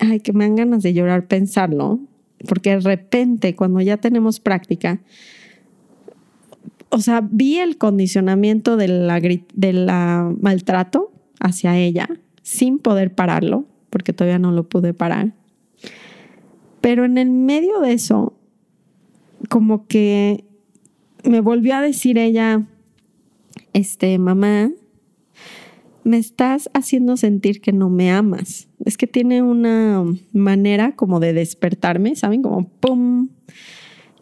ay, 0.00 0.18
que 0.18 0.32
me 0.32 0.44
dan 0.44 0.56
ganas 0.56 0.82
de 0.82 0.94
llorar 0.94 1.28
pensarlo, 1.28 2.00
porque 2.48 2.70
de 2.70 2.80
repente 2.80 3.54
cuando 3.54 3.80
ya 3.80 3.96
tenemos 3.96 4.40
práctica, 4.40 5.00
o 6.90 6.98
sea, 6.98 7.20
vi 7.28 7.58
el 7.58 7.78
condicionamiento 7.78 8.76
de 8.76 8.88
la, 8.88 10.34
maltrato 10.40 11.12
hacia 11.38 11.78
ella 11.78 12.08
sin 12.42 12.78
poder 12.78 13.14
pararlo, 13.14 13.66
porque 13.90 14.12
todavía 14.12 14.38
no 14.38 14.50
lo 14.50 14.68
pude 14.68 14.92
parar. 14.92 15.32
Pero 16.80 17.04
en 17.04 17.18
el 17.18 17.30
medio 17.30 17.80
de 17.80 17.92
eso, 17.92 18.34
como 19.48 19.86
que 19.86 20.44
me 21.24 21.40
volvió 21.40 21.76
a 21.76 21.80
decir 21.80 22.18
ella, 22.18 22.66
este, 23.72 24.18
mamá, 24.18 24.70
me 26.04 26.18
estás 26.18 26.70
haciendo 26.74 27.16
sentir 27.16 27.60
que 27.60 27.72
no 27.72 27.90
me 27.90 28.10
amas. 28.10 28.68
Es 28.84 28.96
que 28.96 29.06
tiene 29.06 29.42
una 29.42 30.04
manera 30.32 30.96
como 30.96 31.20
de 31.20 31.32
despertarme, 31.32 32.16
¿saben? 32.16 32.42
Como 32.42 32.68
¡pum! 32.68 33.28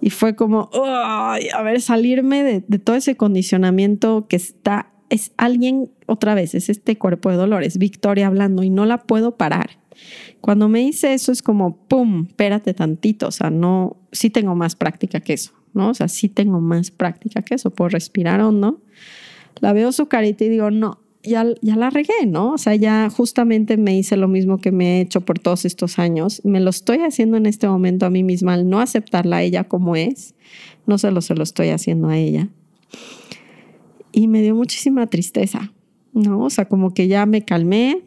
Y 0.00 0.10
fue 0.10 0.36
como, 0.36 0.70
a 0.72 1.62
ver, 1.64 1.80
salirme 1.80 2.44
de, 2.44 2.78
todo 2.78 2.96
ese 2.96 3.16
condicionamiento 3.16 4.26
que 4.28 4.36
está, 4.36 4.92
es 5.10 5.32
alguien, 5.36 5.90
otra 6.06 6.34
vez, 6.34 6.54
es 6.54 6.68
este 6.68 6.96
cuerpo 6.96 7.30
de 7.30 7.36
dolores, 7.36 7.78
Victoria 7.78 8.28
hablando 8.28 8.62
y 8.62 8.70
no 8.70 8.86
la 8.86 9.02
puedo 9.02 9.36
parar. 9.36 9.70
Cuando 10.40 10.68
me 10.68 10.78
dice 10.80 11.14
eso 11.14 11.32
es 11.32 11.42
como, 11.42 11.76
¡pum! 11.88 12.26
Espérate 12.28 12.74
tantito, 12.74 13.26
o 13.26 13.32
sea, 13.32 13.50
no, 13.50 13.96
sí 14.12 14.30
tengo 14.30 14.54
más 14.54 14.76
práctica 14.76 15.18
que 15.18 15.32
eso, 15.32 15.52
¿no? 15.74 15.90
O 15.90 15.94
sea, 15.94 16.06
sí 16.06 16.28
tengo 16.28 16.60
más 16.60 16.92
práctica 16.92 17.42
que 17.42 17.56
eso, 17.56 17.70
puedo 17.70 17.88
respirar 17.88 18.40
hondo. 18.40 18.80
La 19.60 19.72
veo 19.72 19.90
su 19.90 20.06
carita 20.06 20.44
y 20.44 20.48
digo, 20.48 20.70
no, 20.70 21.00
ya, 21.22 21.44
ya 21.61 21.76
la 21.76 21.90
regué, 21.90 22.26
¿no? 22.26 22.52
O 22.52 22.59
sea, 22.59 22.74
ya 22.74 23.11
justamente 23.11 23.76
me 23.76 23.96
hice 23.96 24.16
lo 24.16 24.28
mismo 24.28 24.59
que 24.59 24.72
me 24.72 24.98
he 24.98 25.00
hecho 25.00 25.20
por 25.20 25.38
todos 25.38 25.64
estos 25.64 25.98
años. 25.98 26.40
Me 26.44 26.61
lo 26.61 26.70
estoy 26.70 26.98
haciendo 26.98 27.37
en 27.37 27.46
este 27.46 27.68
momento 27.68 28.07
a 28.07 28.11
mí 28.11 28.22
misma, 28.22 28.54
al 28.54 28.68
no 28.68 28.81
aceptarla 28.81 29.38
a 29.38 29.42
ella 29.42 29.64
como 29.64 29.96
es. 29.96 30.35
No 30.87 30.98
solo 30.98 31.20
se 31.20 31.35
lo 31.35 31.42
estoy 31.42 31.68
haciendo 31.68 32.09
a 32.09 32.16
ella. 32.16 32.48
Y 34.12 34.28
me 34.28 34.42
dio 34.42 34.54
muchísima 34.54 35.07
tristeza, 35.07 35.72
¿no? 36.12 36.40
O 36.40 36.50
sea, 36.50 36.66
como 36.66 36.94
que 36.94 37.09
ya 37.09 37.26
me 37.26 37.44
calmé, 37.44 38.00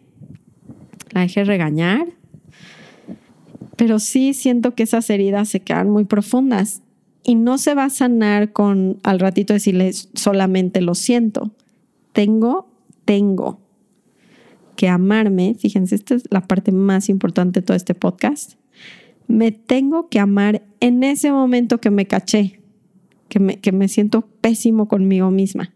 la 1.12 1.22
dejé 1.22 1.44
regañar, 1.44 2.08
pero 3.76 4.00
sí 4.00 4.34
siento 4.34 4.76
que 4.76 4.84
esas 4.84 5.10
heridas 5.10 5.50
se 5.50 5.60
quedan 5.60 5.90
muy 5.90 6.06
profundas 6.06 6.82
y 7.24 7.36
no 7.36 7.58
se 7.58 7.74
va 7.74 7.86
a 7.86 7.90
sanar 7.90 8.52
con 8.52 9.00
al 9.04 9.20
ratito 9.20 9.54
decirle 9.54 9.92
solamente 9.94 10.82
lo 10.82 10.96
siento. 10.96 11.52
Tengo, 12.14 12.71
tengo 13.06 13.60
que 14.76 14.88
amarme. 14.88 15.56
Fíjense, 15.58 15.96
esta 15.96 16.16
es 16.16 16.24
la 16.30 16.42
parte 16.42 16.72
más 16.72 17.10
importante 17.10 17.60
de 17.60 17.66
todo 17.66 17.78
este 17.78 17.94
podcast. 17.96 18.54
Me 19.28 19.52
tengo 19.52 20.10
que 20.10 20.20
amar 20.20 20.64
en 20.80 21.04
ese 21.04 21.32
momento 21.32 21.80
que 21.80 21.92
me 21.92 22.08
caché, 22.08 22.60
que 23.30 23.40
me, 23.40 23.60
que 23.60 23.72
me 23.72 23.88
siento 23.88 24.28
pésimo 24.42 24.88
conmigo 24.88 25.32
misma. 25.32 25.74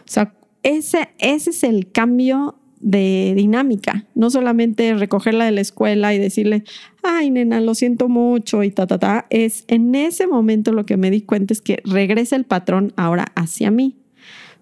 O 0.00 0.06
sea, 0.06 0.34
ese, 0.62 1.10
ese 1.18 1.50
es 1.50 1.64
el 1.64 1.92
cambio 1.92 2.58
de 2.80 3.32
dinámica, 3.36 4.06
no 4.14 4.30
solamente 4.30 4.94
recogerla 4.94 5.44
de 5.44 5.52
la 5.52 5.60
escuela 5.60 6.14
y 6.14 6.18
decirle, 6.18 6.64
ay, 7.02 7.30
nena, 7.30 7.60
lo 7.60 7.74
siento 7.74 8.08
mucho 8.08 8.62
y 8.62 8.70
ta, 8.70 8.86
ta, 8.86 8.98
ta, 8.98 9.26
es 9.30 9.64
en 9.68 9.94
ese 9.94 10.26
momento 10.26 10.72
lo 10.72 10.84
que 10.86 10.96
me 10.96 11.10
di 11.10 11.22
cuenta 11.22 11.54
es 11.54 11.62
que 11.62 11.80
regresa 11.84 12.36
el 12.36 12.44
patrón 12.44 12.92
ahora 12.96 13.26
hacia 13.34 13.70
mí. 13.70 13.96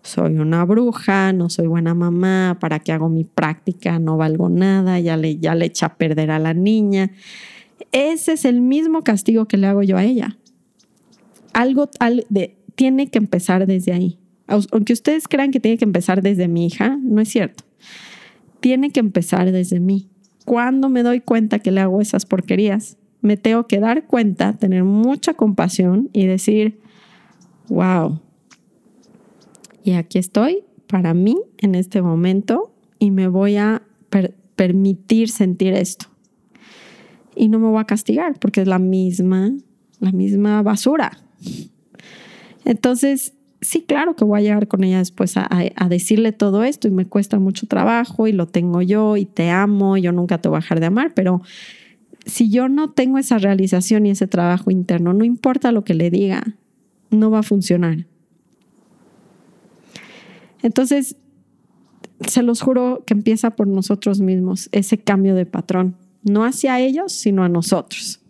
Soy 0.05 0.39
una 0.39 0.65
bruja, 0.65 1.33
no 1.33 1.51
soy 1.51 1.67
buena 1.67 1.95
mamá, 1.95 2.59
¿para 2.61 2.79
qué 2.79 2.93
hago 2.93 3.09
mi 3.09 3.25
práctica? 3.25 3.99
No 3.99 4.17
valgo 4.17 4.49
nada, 4.49 5.01
ya 5.01 5.17
le, 5.17 5.39
ya 5.39 5.57
le 5.57 5.65
echa 5.65 5.87
a 5.87 5.95
perder 5.97 6.31
a 6.31 6.39
la 6.39 6.55
niña. 6.55 7.11
Ese 7.91 8.35
es 8.35 8.45
el 8.45 8.61
mismo 8.61 9.03
castigo 9.03 9.47
que 9.47 9.57
le 9.57 9.67
hago 9.67 9.83
yo 9.83 9.97
a 9.97 10.05
ella. 10.05 10.37
Algo 11.53 11.91
tiene 12.77 13.11
que 13.11 13.19
empezar 13.19 13.67
desde 13.67 13.93
ahí. 13.93 14.21
Aunque 14.47 14.93
ustedes 14.93 15.27
crean 15.27 15.51
que 15.51 15.59
tiene 15.59 15.79
que 15.79 15.85
empezar 15.85 16.23
desde 16.23 16.47
mi 16.47 16.67
hija, 16.67 16.97
no 17.03 17.21
es 17.21 17.29
cierto 17.31 17.65
tiene 18.65 18.89
que 18.93 19.01
empezar 19.01 19.53
desde 19.53 19.79
mí. 19.79 20.09
Cuando 20.47 20.89
me 20.89 21.03
doy 21.03 21.21
cuenta 21.21 21.59
que 21.59 21.71
le 21.71 21.83
hago 21.83 22.01
esas 22.01 22.25
porquerías, 22.25 22.97
me 23.21 23.37
tengo 23.37 23.67
que 23.67 23.79
dar 23.79 24.07
cuenta, 24.07 24.55
tener 24.55 24.85
mucha 24.85 25.35
compasión 25.35 26.09
y 26.15 26.25
decir, 26.25 26.81
wow, 27.69 28.23
y 29.85 29.93
aquí 29.93 30.19
estoy 30.19 30.65
para 30.89 31.15
mí 31.15 31.37
en 31.59 31.75
este 31.75 32.03
momento 32.03 32.75
y 32.99 33.11
me 33.11 33.29
voy 33.29 33.57
a 33.57 33.83
permitir 34.57 35.29
sentir 35.29 35.75
esto. 35.75 36.07
Y 37.37 37.49
no 37.49 37.59
me 37.59 37.69
voy 37.69 37.81
a 37.81 37.85
castigar 37.85 38.39
porque 38.39 38.63
es 38.63 38.67
la 38.67 38.79
misma, 38.79 39.53
la 40.01 40.13
misma 40.13 40.63
basura. 40.63 41.19
Entonces, 42.65 43.35
sí, 43.61 43.83
claro 43.83 44.17
que 44.17 44.25
voy 44.25 44.41
a 44.41 44.43
llegar 44.43 44.69
con 44.69 44.85
ella 44.85 44.99
después 44.99 45.35
a, 45.37 45.49
decirle 45.89 46.33
todo 46.33 46.65
esto 46.65 46.89
y 46.89 46.91
me 46.91 47.05
cuesta 47.05 47.39
mucho 47.39 47.67
trabajo 47.67 48.27
y 48.27 48.33
lo 48.33 48.47
tengo 48.47 48.81
yo 48.81 49.19
y 49.19 49.27
te 49.27 49.51
amo, 49.51 49.99
yo 49.99 50.13
nunca 50.13 50.39
te 50.39 50.49
voy 50.49 50.57
a 50.57 50.61
dejar 50.61 50.81
de 50.81 50.87
amar, 50.87 51.13
pero 51.15 51.43
si 52.25 52.49
yo 52.49 52.71
no 52.71 52.91
tengo 52.91 53.19
esa 53.19 53.37
realización 53.37 54.07
y 54.07 54.11
ese 54.11 54.27
trabajo 54.29 54.71
interno, 54.71 55.13
no 55.13 55.25
importa 55.25 55.73
lo 55.73 55.85
que 55.85 55.93
le 55.93 56.11
diga, 56.11 56.57
no 57.11 57.31
va 57.31 57.41
a 57.41 57.43
funcionar. 57.43 58.07
Entonces, 60.65 61.17
se 62.27 62.43
los 62.43 62.63
juro 62.63 63.05
que 63.07 63.13
empieza 63.13 63.51
por 63.51 63.67
nosotros 63.67 64.21
mismos 64.21 64.71
ese 64.73 64.97
cambio 64.97 65.35
de 65.35 65.45
patrón, 65.45 65.95
no 66.23 66.43
hacia 66.43 66.81
ellos, 66.81 67.13
sino 67.13 67.45
a 67.45 67.51
nosotros. 67.51 68.23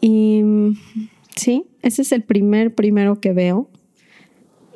Y 0.00 0.42
sí, 1.34 1.64
ese 1.82 2.02
es 2.02 2.12
el 2.12 2.22
primer 2.22 2.76
primero 2.76 3.20
que 3.20 3.32
veo. 3.32 3.68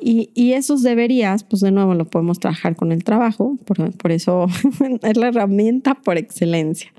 Y, 0.03 0.29
esos 0.53 0.81
deberías, 0.81 1.43
pues 1.45 1.61
de 1.61 1.71
nuevo 1.71 1.93
lo 1.93 2.05
podemos 2.05 2.39
trabajar 2.39 2.75
con 2.75 2.91
el 2.91 3.03
trabajo, 3.05 3.57
por, 3.65 4.11
eso 4.11 4.47
es 5.03 5.15
la 5.15 5.27
herramienta 5.27 5.93
por 5.93 6.17
excelencia. 6.17 6.91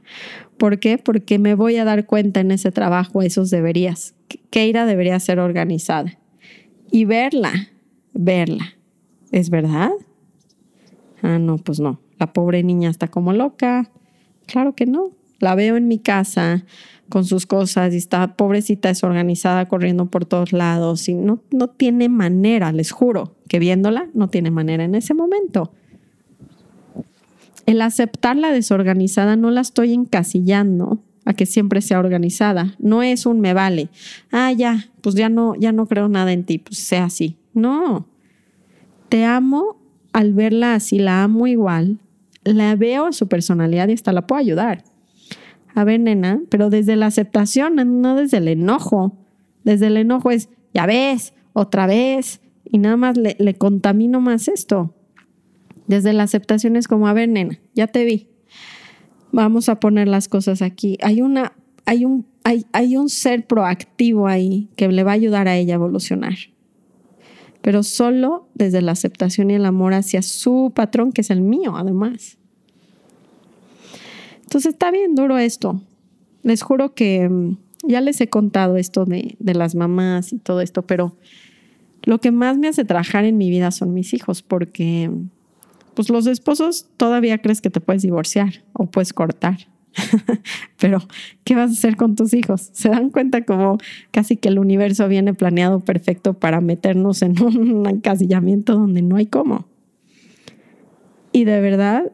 ¿Por 0.57 0.79
qué? 0.79 0.97
Porque 0.97 1.39
me 1.39 1.55
voy 1.55 1.77
a 1.77 1.85
dar 1.85 2.07
cuenta 2.07 2.41
en 2.41 2.53
ese 2.53 2.71
trabajo 2.71 3.21
esos 3.21 3.51
deberías. 3.51 4.15
Keira 4.51 4.87
debería 4.87 5.19
ser 5.21 5.41
organizada 5.41 6.17
y 6.93 7.05
verla, 7.05 7.72
verla. 8.15 8.75
¿Es 9.31 9.51
verdad? 9.51 9.91
Ah, 11.23 11.39
no, 11.39 11.59
pues 11.59 11.81
no. 11.81 12.01
La 12.19 12.33
pobre 12.33 12.63
niña 12.63 12.91
está 12.91 13.09
como 13.09 13.33
loca. 13.33 13.91
Claro 14.47 14.75
que 14.75 14.87
no. 14.87 15.11
La 15.39 15.55
veo 15.55 15.77
en 15.77 15.89
mi 15.89 15.99
casa 15.99 16.65
con 17.09 17.25
sus 17.25 17.47
cosas 17.47 17.93
y 17.93 17.97
está 17.97 18.37
pobrecita 18.37 18.89
desorganizada 18.89 19.67
corriendo 19.69 20.07
por 20.07 20.25
todos 20.25 20.53
lados 20.53 21.09
y 21.09 21.15
no, 21.15 21.43
no 21.51 21.69
tiene 21.69 22.09
manera, 22.09 22.73
les 22.73 22.91
juro, 22.91 23.37
que 23.49 23.59
viéndola 23.59 24.09
no 24.15 24.29
tiene 24.29 24.51
manera 24.51 24.85
en 24.85 24.95
ese 24.95 25.13
momento. 25.13 25.73
El 27.67 27.83
aceptarla 27.83 28.51
desorganizada 28.51 29.37
no 29.37 29.51
la 29.51 29.61
estoy 29.61 29.93
encasillando 29.93 31.01
a 31.25 31.35
que 31.35 31.47
siempre 31.47 31.81
sea 31.83 31.99
organizada. 31.99 32.75
No 32.79 33.03
es 33.03 33.27
un 33.27 33.41
me 33.41 33.53
vale. 33.55 33.89
Ah, 34.31 34.53
ya, 34.53 34.87
pues 35.01 35.15
ya 35.15 35.29
no, 35.29 35.55
ya 35.57 35.73
no 35.73 35.87
creo 35.87 36.09
nada 36.09 36.33
en 36.33 36.45
ti, 36.45 36.59
pues 36.59 36.79
sea 36.79 37.05
así. 37.05 37.37
No. 37.55 38.07
Te 39.09 39.25
amo 39.25 39.77
al 40.13 40.33
verla 40.33 40.75
así, 40.75 40.99
la 40.99 41.23
amo 41.23 41.47
igual, 41.47 41.99
la 42.45 42.77
veo 42.77 43.13
su 43.13 43.29
personalidad 43.29 43.89
y 43.89 43.93
hasta 43.93 44.13
la 44.13 44.27
puedo 44.27 44.41
ayudar 44.41 44.85
a 45.75 45.85
ver, 45.85 46.01
nena, 46.01 46.41
pero 46.51 46.71
desde 46.71 46.97
la 46.97 47.07
aceptación, 47.07 47.77
no 48.01 48.17
desde 48.17 48.39
el 48.39 48.49
enojo. 48.49 49.17
Desde 49.65 49.87
el 49.87 49.97
enojo 49.97 50.31
es, 50.31 50.49
ya 50.75 50.87
ves, 50.87 51.35
otra 51.53 51.87
vez, 51.87 52.41
y 52.65 52.79
nada 52.79 52.97
más 52.97 53.17
le, 53.17 53.37
le 53.39 53.55
contamino 53.55 54.21
más 54.21 54.49
esto. 54.49 54.95
Desde 55.87 56.13
la 56.13 56.25
aceptación 56.25 56.77
es 56.77 56.89
como, 56.89 57.09
a 57.09 57.13
ver, 57.13 57.29
nena, 57.29 57.59
ya 57.75 57.87
te 57.87 58.05
vi. 58.05 58.29
Vamos 59.31 59.69
a 59.69 59.81
poner 59.81 60.09
las 60.09 60.29
cosas 60.29 60.61
aquí. 60.61 60.99
Hay 61.03 61.23
una, 61.23 61.53
hay 61.87 62.05
un, 62.05 62.27
hay, 62.45 62.67
hay 62.73 62.97
un 62.97 63.09
ser 63.09 63.47
proactivo 63.47 64.27
ahí 64.27 64.69
que 64.77 64.89
le 64.89 65.05
va 65.05 65.13
a 65.13 65.15
ayudar 65.15 65.49
a 65.49 65.57
ella 65.57 65.75
a 65.75 65.77
evolucionar. 65.77 66.35
Pero 67.63 67.83
solo 67.83 68.49
desde 68.55 68.83
la 68.83 68.93
aceptación 68.93 69.51
y 69.51 69.55
el 69.55 69.65
amor 69.65 69.95
hacia 69.95 70.21
su 70.23 70.73
patrón, 70.75 71.13
que 71.13 71.23
es 71.23 71.31
el 71.31 71.41
mío, 71.41 71.77
además. 71.77 72.39
Entonces 74.43 74.75
está 74.75 74.91
bien 74.91 75.15
duro 75.15 75.39
esto. 75.39 75.81
Les 76.43 76.63
juro 76.63 76.95
que 76.95 77.29
mm, 77.29 77.57
ya 77.85 78.01
les 78.01 78.21
he 78.21 78.29
contado 78.29 78.77
esto 78.77 79.05
de, 79.05 79.37
de 79.39 79.55
las 79.55 79.75
mamás 79.75 80.33
y 80.33 80.39
todo 80.39 80.61
esto, 80.61 80.83
pero 80.83 81.17
lo 82.03 82.21
que 82.21 82.33
más 82.33 82.59
me 82.59 82.69
hace 82.69 82.85
trabajar 82.85 83.25
en 83.25 83.39
mi 83.39 83.49
vida 83.49 83.71
son 83.71 83.95
mis 83.95 84.13
hijos, 84.13 84.43
porque 84.43 85.11
pues 85.95 86.11
los 86.11 86.27
esposos 86.27 86.89
todavía 86.97 87.39
crees 87.39 87.61
que 87.61 87.71
te 87.71 87.81
puedes 87.81 88.03
divorciar 88.03 88.65
o 88.73 88.87
puedes 88.87 89.13
cortar. 89.13 89.72
Pero, 90.79 90.99
¿qué 91.45 91.55
vas 91.55 91.71
a 91.71 91.73
hacer 91.73 91.97
con 91.97 92.17
tus 92.17 92.35
hijos? 92.35 92.71
Se 92.73 92.89
dan 92.89 93.11
cuenta 93.11 93.45
como 93.45 93.79
casi 94.11 94.37
que 94.37 94.49
el 94.49 94.59
universo 94.59 95.09
viene 95.09 95.35
planeado 95.35 95.81
perfecto 95.81 96.35
para 96.35 96.61
meternos 96.61 97.23
en 97.23 97.41
un 97.43 97.87
encasillamiento 97.87 98.75
donde 98.75 99.03
no 99.03 99.17
hay 99.17 99.27
cómo. 99.27 99.67
Y 101.33 101.45
de 101.45 101.61
verdad 101.61 102.13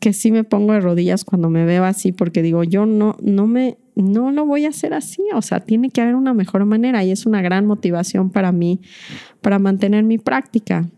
que 0.00 0.12
sí 0.12 0.30
me 0.30 0.44
pongo 0.44 0.72
de 0.72 0.80
rodillas 0.80 1.24
cuando 1.24 1.48
me 1.50 1.64
veo 1.64 1.84
así 1.84 2.12
porque 2.12 2.42
digo, 2.42 2.64
yo 2.64 2.84
no, 2.84 3.16
no 3.22 3.46
me, 3.46 3.78
no 3.94 4.30
lo 4.30 4.44
voy 4.44 4.66
a 4.66 4.70
hacer 4.70 4.92
así. 4.92 5.22
O 5.34 5.42
sea, 5.42 5.60
tiene 5.60 5.90
que 5.90 6.00
haber 6.00 6.14
una 6.16 6.34
mejor 6.34 6.64
manera 6.64 7.02
y 7.04 7.10
es 7.10 7.26
una 7.26 7.42
gran 7.42 7.66
motivación 7.66 8.30
para 8.30 8.52
mí, 8.52 8.80
para 9.40 9.58
mantener 9.58 10.04
mi 10.04 10.18
práctica 10.18 10.88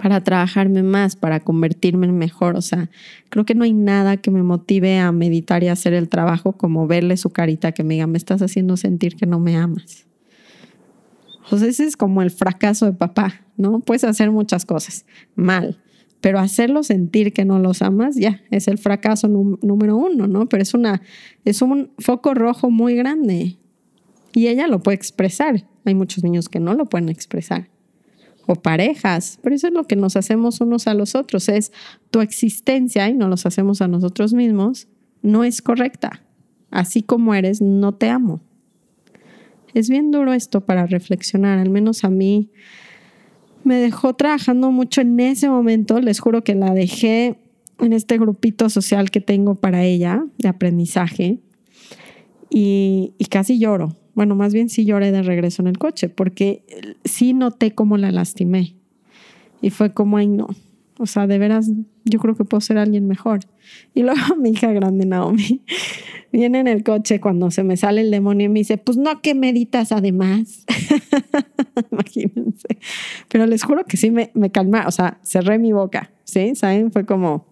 para 0.00 0.22
trabajarme 0.22 0.82
más, 0.82 1.14
para 1.14 1.40
convertirme 1.40 2.06
en 2.06 2.16
mejor. 2.16 2.56
O 2.56 2.62
sea, 2.62 2.88
creo 3.28 3.44
que 3.44 3.54
no 3.54 3.64
hay 3.64 3.74
nada 3.74 4.16
que 4.16 4.30
me 4.30 4.42
motive 4.42 4.98
a 4.98 5.12
meditar 5.12 5.62
y 5.62 5.68
hacer 5.68 5.92
el 5.92 6.08
trabajo 6.08 6.52
como 6.52 6.86
verle 6.86 7.18
su 7.18 7.30
carita 7.30 7.72
que 7.72 7.84
me 7.84 7.94
diga, 7.94 8.06
me 8.06 8.16
estás 8.16 8.40
haciendo 8.40 8.78
sentir 8.78 9.16
que 9.16 9.26
no 9.26 9.38
me 9.38 9.56
amas. 9.56 10.06
Sea, 11.50 11.68
ese 11.68 11.84
es 11.84 11.96
como 11.96 12.22
el 12.22 12.30
fracaso 12.30 12.86
de 12.86 12.92
papá, 12.92 13.42
¿no? 13.56 13.80
Puedes 13.80 14.04
hacer 14.04 14.30
muchas 14.30 14.64
cosas 14.64 15.04
mal, 15.34 15.78
pero 16.20 16.38
hacerlo 16.38 16.82
sentir 16.82 17.34
que 17.34 17.44
no 17.44 17.58
los 17.58 17.82
amas, 17.82 18.16
ya, 18.16 18.40
es 18.50 18.68
el 18.68 18.78
fracaso 18.78 19.28
número 19.28 19.96
uno, 19.96 20.26
¿no? 20.28 20.48
Pero 20.48 20.62
es, 20.62 20.72
una, 20.72 21.02
es 21.44 21.60
un 21.60 21.90
foco 21.98 22.32
rojo 22.32 22.70
muy 22.70 22.94
grande 22.94 23.58
y 24.32 24.46
ella 24.46 24.66
lo 24.66 24.80
puede 24.80 24.94
expresar. 24.94 25.66
Hay 25.84 25.94
muchos 25.94 26.24
niños 26.24 26.48
que 26.48 26.60
no 26.60 26.74
lo 26.74 26.86
pueden 26.86 27.08
expresar 27.08 27.68
o 28.50 28.56
parejas, 28.56 29.38
pero 29.42 29.54
eso 29.54 29.68
es 29.68 29.72
lo 29.72 29.84
que 29.84 29.94
nos 29.94 30.16
hacemos 30.16 30.60
unos 30.60 30.88
a 30.88 30.94
los 30.94 31.14
otros, 31.14 31.48
es 31.48 31.70
tu 32.10 32.20
existencia 32.20 33.08
y 33.08 33.14
no 33.14 33.28
los 33.28 33.46
hacemos 33.46 33.80
a 33.80 33.86
nosotros 33.86 34.32
mismos, 34.32 34.88
no 35.22 35.44
es 35.44 35.62
correcta. 35.62 36.24
Así 36.72 37.02
como 37.02 37.32
eres, 37.32 37.62
no 37.62 37.94
te 37.94 38.08
amo. 38.08 38.40
Es 39.72 39.88
bien 39.88 40.10
duro 40.10 40.32
esto 40.32 40.62
para 40.62 40.86
reflexionar, 40.86 41.60
al 41.60 41.70
menos 41.70 42.02
a 42.02 42.10
mí 42.10 42.50
me 43.62 43.76
dejó 43.76 44.14
trabajando 44.14 44.72
mucho 44.72 45.00
en 45.00 45.20
ese 45.20 45.48
momento, 45.48 46.00
les 46.00 46.18
juro 46.18 46.42
que 46.42 46.56
la 46.56 46.74
dejé 46.74 47.38
en 47.78 47.92
este 47.92 48.18
grupito 48.18 48.68
social 48.68 49.12
que 49.12 49.20
tengo 49.20 49.54
para 49.54 49.84
ella 49.84 50.24
de 50.38 50.48
aprendizaje 50.48 51.38
y, 52.50 53.12
y 53.16 53.24
casi 53.26 53.60
lloro, 53.60 53.94
bueno, 54.20 54.34
más 54.34 54.52
bien 54.52 54.68
sí 54.68 54.84
lloré 54.84 55.12
de 55.12 55.22
regreso 55.22 55.62
en 55.62 55.68
el 55.68 55.78
coche, 55.78 56.10
porque 56.10 56.62
sí 57.06 57.32
noté 57.32 57.74
cómo 57.74 57.96
la 57.96 58.12
lastimé. 58.12 58.74
Y 59.62 59.70
fue 59.70 59.94
como, 59.94 60.18
ay, 60.18 60.26
no. 60.26 60.46
O 60.98 61.06
sea, 61.06 61.26
de 61.26 61.38
veras, 61.38 61.70
yo 62.04 62.18
creo 62.18 62.36
que 62.36 62.44
puedo 62.44 62.60
ser 62.60 62.76
alguien 62.76 63.08
mejor. 63.08 63.40
Y 63.94 64.02
luego 64.02 64.20
mi 64.38 64.50
hija 64.50 64.72
grande, 64.72 65.06
Naomi, 65.06 65.62
viene 66.32 66.60
en 66.60 66.68
el 66.68 66.84
coche 66.84 67.18
cuando 67.18 67.50
se 67.50 67.62
me 67.64 67.78
sale 67.78 68.02
el 68.02 68.10
demonio 68.10 68.44
y 68.44 68.48
me 68.50 68.58
dice, 68.58 68.76
pues 68.76 68.98
no, 68.98 69.22
que 69.22 69.34
meditas 69.34 69.90
además. 69.90 70.66
Imagínense. 71.90 72.76
Pero 73.30 73.46
les 73.46 73.62
juro 73.62 73.86
que 73.86 73.96
sí 73.96 74.10
me, 74.10 74.32
me 74.34 74.50
calma, 74.50 74.84
o 74.86 74.90
sea, 74.90 75.18
cerré 75.24 75.58
mi 75.58 75.72
boca, 75.72 76.10
¿sí? 76.24 76.54
¿Saben? 76.56 76.92
Fue 76.92 77.06
como, 77.06 77.46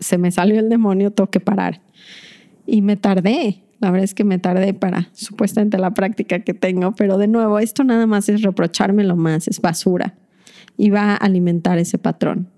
se 0.00 0.18
me 0.18 0.32
salió 0.32 0.58
el 0.58 0.68
demonio, 0.68 1.12
tengo 1.12 1.30
que 1.30 1.38
parar. 1.38 1.80
Y 2.66 2.82
me 2.82 2.96
tardé, 2.96 3.62
la 3.80 3.90
verdad 3.90 4.04
es 4.04 4.14
que 4.14 4.24
me 4.24 4.38
tardé 4.38 4.74
para 4.74 5.08
supuestamente 5.12 5.78
la 5.78 5.94
práctica 5.94 6.40
que 6.40 6.54
tengo, 6.54 6.92
pero 6.92 7.18
de 7.18 7.28
nuevo, 7.28 7.58
esto 7.58 7.82
nada 7.82 8.06
más 8.06 8.28
es 8.28 8.42
reprochármelo 8.42 9.16
más, 9.16 9.48
es 9.48 9.60
basura 9.60 10.16
y 10.76 10.90
va 10.90 11.12
a 11.12 11.16
alimentar 11.16 11.78
ese 11.78 11.98
patrón. 11.98 12.48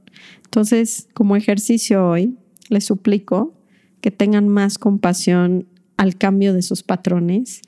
Entonces, 0.44 1.08
como 1.14 1.36
ejercicio 1.36 2.06
hoy, 2.06 2.36
les 2.68 2.84
suplico 2.84 3.54
que 4.00 4.10
tengan 4.10 4.48
más 4.48 4.78
compasión 4.78 5.66
al 5.96 6.16
cambio 6.16 6.52
de 6.52 6.62
sus 6.62 6.82
patrones 6.82 7.62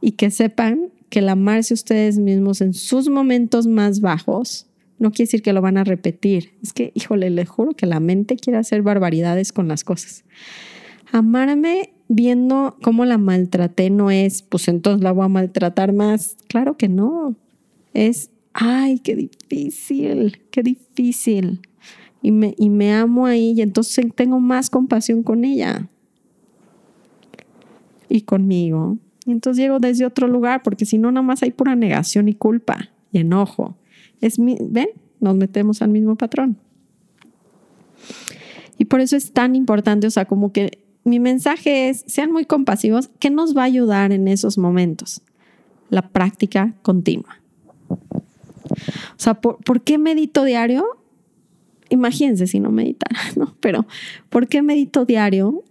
y 0.00 0.12
que 0.12 0.30
sepan 0.30 0.90
que 1.08 1.18
el 1.18 1.28
amarse 1.28 1.74
ustedes 1.74 2.18
mismos 2.18 2.60
en 2.60 2.72
sus 2.72 3.08
momentos 3.08 3.66
más 3.66 4.00
bajos 4.00 4.68
no 5.00 5.10
quiere 5.10 5.28
decir 5.28 5.42
que 5.42 5.52
lo 5.52 5.62
van 5.62 5.78
a 5.78 5.84
repetir. 5.84 6.52
Es 6.62 6.72
que, 6.72 6.92
híjole, 6.94 7.30
le 7.30 7.46
juro 7.46 7.72
que 7.72 7.86
la 7.86 8.00
mente 8.00 8.36
quiere 8.36 8.58
hacer 8.58 8.82
barbaridades 8.82 9.52
con 9.52 9.66
las 9.66 9.82
cosas. 9.82 10.24
Amarme 11.10 11.94
viendo 12.12 12.76
cómo 12.82 13.04
la 13.04 13.18
maltraté 13.18 13.88
no 13.88 14.10
es, 14.10 14.42
pues 14.42 14.66
entonces 14.66 15.00
la 15.00 15.12
voy 15.12 15.26
a 15.26 15.28
maltratar 15.28 15.92
más. 15.92 16.36
Claro 16.48 16.76
que 16.76 16.88
no. 16.88 17.36
Es, 17.94 18.32
ay, 18.52 18.98
qué 18.98 19.14
difícil, 19.14 20.42
qué 20.50 20.64
difícil. 20.64 21.60
Y 22.20 22.32
me, 22.32 22.54
y 22.58 22.68
me 22.68 22.92
amo 22.92 23.26
ahí 23.26 23.52
y 23.56 23.62
entonces 23.62 24.04
tengo 24.16 24.40
más 24.40 24.70
compasión 24.70 25.22
con 25.22 25.44
ella 25.44 25.88
y 28.08 28.22
conmigo. 28.22 28.98
Y 29.24 29.30
entonces 29.30 29.62
llego 29.62 29.78
desde 29.78 30.04
otro 30.04 30.26
lugar, 30.26 30.64
porque 30.64 30.86
si 30.86 30.98
no, 30.98 31.12
nada 31.12 31.24
más 31.24 31.44
hay 31.44 31.52
pura 31.52 31.76
negación 31.76 32.28
y 32.28 32.34
culpa 32.34 32.90
y 33.12 33.18
enojo. 33.18 33.76
Es 34.20 34.40
mi, 34.40 34.58
¿Ven? 34.60 34.88
Nos 35.20 35.36
metemos 35.36 35.80
al 35.80 35.90
mismo 35.90 36.16
patrón. 36.16 36.58
Y 38.78 38.86
por 38.86 39.00
eso 39.00 39.16
es 39.16 39.32
tan 39.32 39.54
importante, 39.54 40.08
o 40.08 40.10
sea, 40.10 40.24
como 40.24 40.52
que 40.52 40.89
mi 41.04 41.20
mensaje 41.20 41.88
es, 41.88 42.04
sean 42.06 42.32
muy 42.32 42.44
compasivos. 42.44 43.10
¿Qué 43.18 43.30
nos 43.30 43.56
va 43.56 43.62
a 43.62 43.66
ayudar 43.66 44.12
en 44.12 44.28
esos 44.28 44.58
momentos? 44.58 45.22
La 45.88 46.02
práctica 46.08 46.74
continua. 46.82 47.40
O 48.70 49.22
sea, 49.22 49.34
¿por, 49.34 49.82
qué 49.82 49.98
medito 49.98 50.44
diario? 50.44 50.84
Imagínense 51.88 52.46
si 52.46 52.60
no 52.60 52.70
meditara, 52.70 53.18
¿no? 53.36 53.54
Pero 53.60 53.86
¿por 54.28 54.48
qué 54.48 54.62
medito 54.62 55.04
diario? 55.04 55.64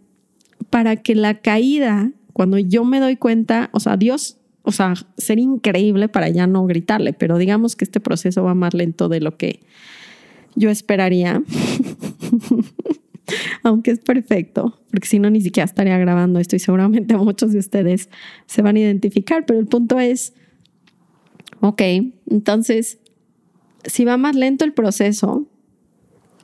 Para 0.70 0.98
que 0.98 1.16
la 1.16 1.40
caída, 1.40 2.12
cuando 2.34 2.58
yo 2.58 2.84
me 2.84 3.00
doy 3.00 3.16
cuenta, 3.16 3.70
o 3.72 3.80
sea, 3.80 3.98
Dios, 3.98 4.38
o 4.64 4.72
sea, 4.72 4.94
ser 5.18 5.40
increíble 5.40 6.10
para 6.10 6.30
ya 6.30 6.48
no 6.48 6.66
gritarle, 6.66 7.14
pero 7.14 7.38
digamos 7.38 7.76
que 7.76 7.86
este 7.86 8.00
proceso 8.00 8.44
va 8.44 8.54
más 8.54 8.74
lento 8.74 9.08
de 9.10 9.22
lo 9.22 9.38
que 9.38 9.62
yo 10.56 10.70
esperaría. 10.70 11.42
aunque 13.64 13.92
es 13.92 14.00
perfecto, 14.00 14.80
porque 14.92 15.08
si 15.08 15.20
no 15.20 15.30
ni 15.30 15.42
siquiera 15.42 15.66
estaría 15.66 15.98
grabando 15.98 16.40
esto 16.40 16.56
y 16.56 16.60
seguramente 16.60 17.16
muchos 17.18 17.52
de 17.52 17.60
ustedes 17.60 18.10
se 18.46 18.62
van 18.62 18.76
a 18.76 18.80
identificar, 18.80 19.46
pero 19.46 19.60
el 19.60 19.68
punto 19.68 20.00
es, 20.00 20.34
ok, 21.62 21.82
entonces, 22.28 23.00
si 23.86 24.06
va 24.06 24.18
más 24.18 24.36
lento 24.36 24.66
el 24.66 24.74
proceso, 24.74 25.48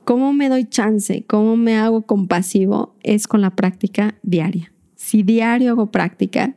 ¿cómo 0.04 0.34
me 0.34 0.50
doy 0.50 0.66
chance? 0.66 1.26
¿Cómo 1.28 1.58
me 1.58 1.76
hago 1.76 2.04
compasivo? 2.04 2.96
Es 3.04 3.28
con 3.28 3.42
la 3.42 3.56
práctica 3.56 4.16
diaria. 4.24 4.72
Si 4.96 5.24
diario 5.24 5.72
hago 5.72 5.92
práctica, 5.92 6.56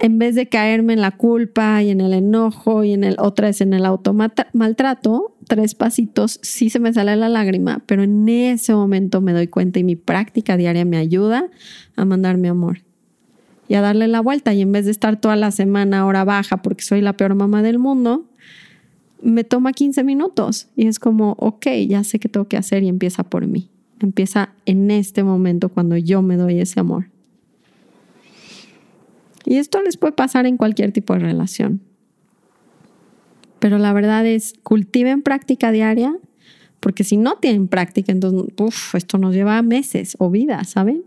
en 0.00 0.18
vez 0.18 0.34
de 0.34 0.48
caerme 0.48 0.94
en 0.94 1.02
la 1.02 1.12
culpa 1.12 1.82
y 1.82 1.90
en 1.90 2.00
el 2.00 2.14
enojo 2.14 2.84
y 2.84 2.92
en 2.92 3.04
el 3.04 3.16
otra 3.18 3.48
vez 3.48 3.60
en 3.60 3.74
el 3.74 3.84
automaltrato, 3.84 5.36
tres 5.50 5.74
pasitos, 5.74 6.38
sí 6.42 6.70
se 6.70 6.78
me 6.78 6.92
sale 6.92 7.16
la 7.16 7.28
lágrima, 7.28 7.82
pero 7.86 8.04
en 8.04 8.28
ese 8.28 8.72
momento 8.72 9.20
me 9.20 9.32
doy 9.32 9.48
cuenta 9.48 9.80
y 9.80 9.84
mi 9.84 9.96
práctica 9.96 10.56
diaria 10.56 10.84
me 10.84 10.96
ayuda 10.96 11.50
a 11.96 12.04
mandar 12.04 12.36
mi 12.36 12.46
amor 12.46 12.82
y 13.66 13.74
a 13.74 13.80
darle 13.80 14.06
la 14.06 14.20
vuelta. 14.20 14.54
Y 14.54 14.60
en 14.60 14.70
vez 14.70 14.84
de 14.84 14.92
estar 14.92 15.20
toda 15.20 15.34
la 15.34 15.50
semana 15.50 16.06
hora 16.06 16.22
baja 16.22 16.58
porque 16.58 16.84
soy 16.84 17.00
la 17.00 17.14
peor 17.14 17.34
mamá 17.34 17.64
del 17.64 17.80
mundo, 17.80 18.30
me 19.22 19.42
toma 19.42 19.72
15 19.72 20.04
minutos 20.04 20.68
y 20.76 20.86
es 20.86 21.00
como, 21.00 21.32
ok, 21.40 21.66
ya 21.88 22.04
sé 22.04 22.20
qué 22.20 22.28
tengo 22.28 22.46
que 22.46 22.56
hacer 22.56 22.84
y 22.84 22.88
empieza 22.88 23.24
por 23.24 23.48
mí. 23.48 23.70
Empieza 23.98 24.50
en 24.66 24.92
este 24.92 25.24
momento 25.24 25.68
cuando 25.68 25.96
yo 25.96 26.22
me 26.22 26.36
doy 26.36 26.60
ese 26.60 26.78
amor. 26.78 27.06
Y 29.44 29.56
esto 29.56 29.82
les 29.82 29.96
puede 29.96 30.12
pasar 30.12 30.46
en 30.46 30.56
cualquier 30.56 30.92
tipo 30.92 31.12
de 31.14 31.18
relación. 31.18 31.80
Pero 33.60 33.78
la 33.78 33.92
verdad 33.92 34.26
es, 34.26 34.54
cultiven 34.62 35.22
práctica 35.22 35.70
diaria, 35.70 36.16
porque 36.80 37.04
si 37.04 37.16
no 37.16 37.36
tienen 37.36 37.68
práctica, 37.68 38.10
entonces, 38.10 38.52
esto 38.94 39.18
nos 39.18 39.34
lleva 39.34 39.60
meses 39.62 40.16
o 40.18 40.30
vidas, 40.30 40.70
¿saben? 40.70 41.04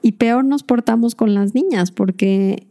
Y 0.00 0.12
peor 0.12 0.44
nos 0.44 0.62
portamos 0.62 1.14
con 1.14 1.34
las 1.34 1.54
niñas 1.54 1.90
porque 1.90 2.66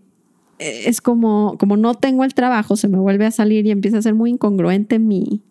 es 0.59 1.01
como, 1.01 1.57
como 1.59 1.75
no 1.75 1.93
tengo 1.95 2.23
el 2.23 2.33
trabajo, 2.33 2.75
se 2.75 2.87
me 2.87 2.97
vuelve 2.97 3.25
a 3.25 3.31
salir 3.31 3.65
y 3.65 3.71
empieza 3.71 3.97
a 3.97 4.01
ser 4.01 4.13
muy 4.13 4.29
incongruente 4.29 4.99
mi, 4.99 5.41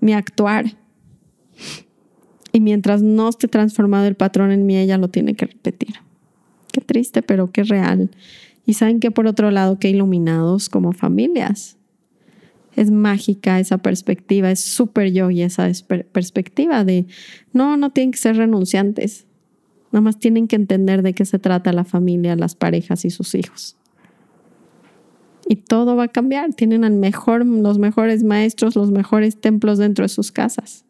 mi 0.00 0.12
actuar. 0.12 0.76
Y 2.52 2.60
mientras 2.60 3.02
no 3.02 3.28
esté 3.28 3.48
transformado 3.48 4.06
el 4.06 4.14
patrón 4.14 4.52
en 4.52 4.64
mí, 4.64 4.76
ella 4.76 4.96
lo 4.96 5.08
tiene 5.08 5.34
que 5.34 5.46
repetir. 5.46 5.96
Qué 6.72 6.80
triste, 6.80 7.22
pero 7.22 7.50
qué 7.50 7.64
real. 7.64 8.10
Y 8.64 8.74
saben 8.74 9.00
que 9.00 9.10
por 9.10 9.26
otro 9.26 9.50
lado, 9.50 9.78
qué 9.78 9.90
iluminados 9.90 10.68
como 10.68 10.92
familias. 10.92 11.76
Es 12.76 12.90
mágica 12.90 13.60
esa 13.60 13.78
perspectiva, 13.78 14.50
es 14.50 14.60
súper 14.60 15.12
yo 15.12 15.30
esa 15.30 15.70
perspectiva 16.12 16.84
de, 16.84 17.06
no, 17.52 17.76
no 17.76 17.90
tienen 17.90 18.12
que 18.12 18.18
ser 18.18 18.36
renunciantes. 18.36 19.26
Nada 19.92 20.02
más 20.02 20.18
tienen 20.18 20.48
que 20.48 20.56
entender 20.56 21.02
de 21.02 21.12
qué 21.12 21.24
se 21.24 21.38
trata 21.38 21.72
la 21.72 21.84
familia, 21.84 22.34
las 22.34 22.56
parejas 22.56 23.04
y 23.04 23.10
sus 23.10 23.34
hijos. 23.36 23.76
Y 25.46 25.56
todo 25.56 25.94
va 25.94 26.04
a 26.04 26.08
cambiar. 26.08 26.52
Tienen 26.54 26.82
los 27.62 27.78
mejores 27.78 28.24
maestros, 28.24 28.74
los 28.74 28.90
mejores 28.90 29.40
templos 29.40 29.78
dentro 29.78 30.04
de 30.04 30.08
sus 30.08 30.32
casas. 30.32 30.84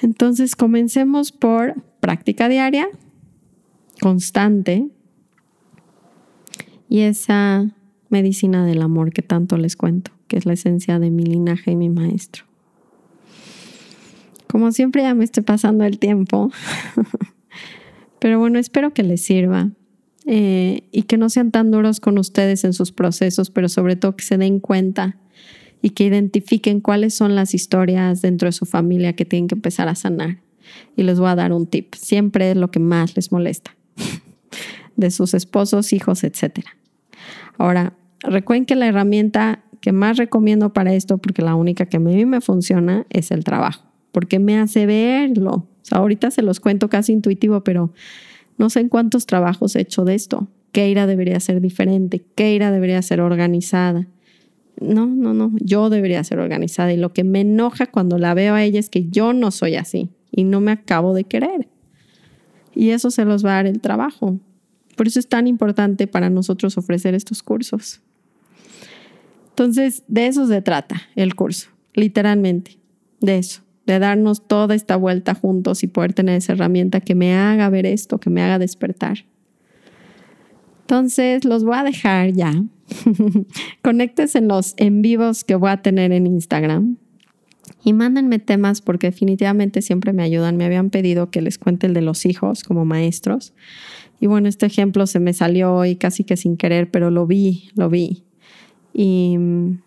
Entonces, 0.00 0.56
comencemos 0.56 1.32
por 1.32 1.74
práctica 2.00 2.48
diaria, 2.48 2.88
constante, 4.00 4.88
y 6.88 7.00
esa 7.00 7.70
medicina 8.14 8.64
del 8.64 8.80
amor 8.80 9.12
que 9.12 9.22
tanto 9.22 9.56
les 9.56 9.74
cuento, 9.74 10.12
que 10.28 10.36
es 10.36 10.46
la 10.46 10.52
esencia 10.52 11.00
de 11.00 11.10
mi 11.10 11.24
linaje 11.24 11.72
y 11.72 11.76
mi 11.76 11.88
maestro. 11.88 12.44
Como 14.46 14.70
siempre 14.70 15.02
ya 15.02 15.14
me 15.14 15.24
estoy 15.24 15.42
pasando 15.42 15.82
el 15.84 15.98
tiempo, 15.98 16.52
pero 18.20 18.38
bueno, 18.38 18.60
espero 18.60 18.94
que 18.94 19.02
les 19.02 19.20
sirva 19.20 19.72
eh, 20.26 20.84
y 20.92 21.02
que 21.02 21.18
no 21.18 21.28
sean 21.28 21.50
tan 21.50 21.72
duros 21.72 21.98
con 21.98 22.16
ustedes 22.18 22.62
en 22.62 22.72
sus 22.72 22.92
procesos, 22.92 23.50
pero 23.50 23.68
sobre 23.68 23.96
todo 23.96 24.14
que 24.14 24.24
se 24.24 24.38
den 24.38 24.60
cuenta 24.60 25.16
y 25.82 25.90
que 25.90 26.04
identifiquen 26.04 26.80
cuáles 26.80 27.14
son 27.14 27.34
las 27.34 27.52
historias 27.52 28.22
dentro 28.22 28.46
de 28.46 28.52
su 28.52 28.64
familia 28.64 29.14
que 29.14 29.24
tienen 29.24 29.48
que 29.48 29.56
empezar 29.56 29.88
a 29.88 29.96
sanar. 29.96 30.38
Y 30.96 31.02
les 31.02 31.18
voy 31.18 31.30
a 31.30 31.34
dar 31.34 31.52
un 31.52 31.66
tip. 31.66 31.94
Siempre 31.96 32.52
es 32.52 32.56
lo 32.56 32.70
que 32.70 32.78
más 32.78 33.16
les 33.16 33.32
molesta. 33.32 33.74
De 34.96 35.10
sus 35.10 35.34
esposos, 35.34 35.92
hijos, 35.92 36.22
etc. 36.22 36.60
Ahora, 37.58 37.92
recuerden 38.20 38.66
que 38.66 38.76
la 38.76 38.86
herramienta 38.86 39.64
que 39.80 39.92
más 39.92 40.16
recomiendo 40.16 40.72
para 40.72 40.94
esto, 40.94 41.18
porque 41.18 41.42
la 41.42 41.54
única 41.54 41.86
que 41.86 41.98
a 41.98 42.00
mí 42.00 42.24
me 42.24 42.40
funciona, 42.40 43.06
es 43.10 43.30
el 43.30 43.44
trabajo. 43.44 43.84
Porque 44.12 44.38
me 44.38 44.58
hace 44.58 44.86
verlo. 44.86 45.50
O 45.52 45.68
sea, 45.82 45.98
ahorita 45.98 46.30
se 46.30 46.42
los 46.42 46.60
cuento 46.60 46.88
casi 46.88 47.12
intuitivo, 47.12 47.62
pero 47.62 47.92
no 48.56 48.70
sé 48.70 48.80
en 48.80 48.88
cuántos 48.88 49.26
trabajos 49.26 49.76
he 49.76 49.82
hecho 49.82 50.04
de 50.04 50.14
esto. 50.14 50.48
Keira 50.72 51.06
debería 51.06 51.38
ser 51.40 51.60
diferente. 51.60 52.24
Keira 52.34 52.70
debería 52.70 53.02
ser 53.02 53.20
organizada 53.20 54.08
no, 54.80 55.06
no, 55.06 55.34
no, 55.34 55.52
yo 55.60 55.90
debería 55.90 56.22
ser 56.24 56.38
organizada 56.38 56.92
y 56.92 56.96
lo 56.96 57.12
que 57.12 57.24
me 57.24 57.40
enoja 57.40 57.86
cuando 57.86 58.18
la 58.18 58.34
veo 58.34 58.54
a 58.54 58.62
ella 58.62 58.80
es 58.80 58.90
que 58.90 59.08
yo 59.08 59.32
no 59.32 59.50
soy 59.50 59.76
así 59.76 60.10
y 60.30 60.44
no 60.44 60.60
me 60.60 60.72
acabo 60.72 61.14
de 61.14 61.24
querer. 61.24 61.68
Y 62.74 62.90
eso 62.90 63.10
se 63.10 63.24
los 63.24 63.44
va 63.44 63.52
a 63.52 63.54
dar 63.54 63.66
el 63.66 63.80
trabajo. 63.80 64.40
Por 64.96 65.06
eso 65.06 65.18
es 65.18 65.28
tan 65.28 65.46
importante 65.46 66.06
para 66.06 66.30
nosotros 66.30 66.78
ofrecer 66.78 67.14
estos 67.14 67.42
cursos. 67.42 68.00
Entonces, 69.50 70.02
de 70.08 70.26
eso 70.26 70.46
se 70.46 70.62
trata 70.62 71.02
el 71.14 71.34
curso, 71.34 71.70
literalmente, 71.94 72.78
de 73.20 73.38
eso, 73.38 73.62
de 73.86 73.98
darnos 73.98 74.46
toda 74.46 74.74
esta 74.74 74.96
vuelta 74.96 75.34
juntos 75.34 75.82
y 75.82 75.86
poder 75.86 76.12
tener 76.12 76.36
esa 76.36 76.54
herramienta 76.54 77.00
que 77.00 77.14
me 77.14 77.34
haga 77.34 77.68
ver 77.70 77.86
esto, 77.86 78.18
que 78.18 78.30
me 78.30 78.42
haga 78.42 78.58
despertar. 78.58 79.24
Entonces, 80.80 81.44
los 81.44 81.64
voy 81.64 81.76
a 81.76 81.84
dejar 81.84 82.32
ya 82.32 82.52
Conectes 83.82 84.34
en 84.34 84.48
los 84.48 84.74
en 84.76 85.02
vivos 85.02 85.44
que 85.44 85.54
voy 85.54 85.70
a 85.70 85.78
tener 85.78 86.12
en 86.12 86.26
Instagram. 86.26 86.96
Y 87.82 87.92
mándenme 87.92 88.38
temas 88.38 88.80
porque 88.80 89.08
definitivamente 89.08 89.82
siempre 89.82 90.12
me 90.12 90.22
ayudan. 90.22 90.56
Me 90.56 90.64
habían 90.64 90.90
pedido 90.90 91.30
que 91.30 91.40
les 91.40 91.58
cuente 91.58 91.86
el 91.86 91.94
de 91.94 92.02
los 92.02 92.26
hijos 92.26 92.62
como 92.62 92.84
maestros. 92.84 93.54
Y 94.20 94.26
bueno, 94.26 94.48
este 94.48 94.66
ejemplo 94.66 95.06
se 95.06 95.20
me 95.20 95.32
salió 95.32 95.74
hoy 95.74 95.96
casi 95.96 96.24
que 96.24 96.36
sin 96.36 96.56
querer, 96.56 96.90
pero 96.90 97.10
lo 97.10 97.26
vi, 97.26 97.70
lo 97.74 97.88
vi. 97.88 98.24
Y 98.92 99.36
mm, 99.38 99.80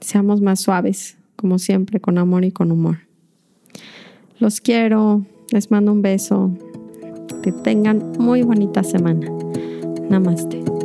seamos 0.00 0.40
más 0.40 0.60
suaves, 0.60 1.18
como 1.34 1.58
siempre, 1.58 2.00
con 2.00 2.18
amor 2.18 2.44
y 2.44 2.52
con 2.52 2.72
humor. 2.72 2.98
Los 4.38 4.60
quiero, 4.60 5.24
les 5.50 5.70
mando 5.70 5.92
un 5.92 6.02
beso. 6.02 6.52
Que 7.42 7.52
tengan 7.52 8.12
muy 8.18 8.42
bonita 8.42 8.82
semana. 8.82 9.28
Namaste. 10.08 10.75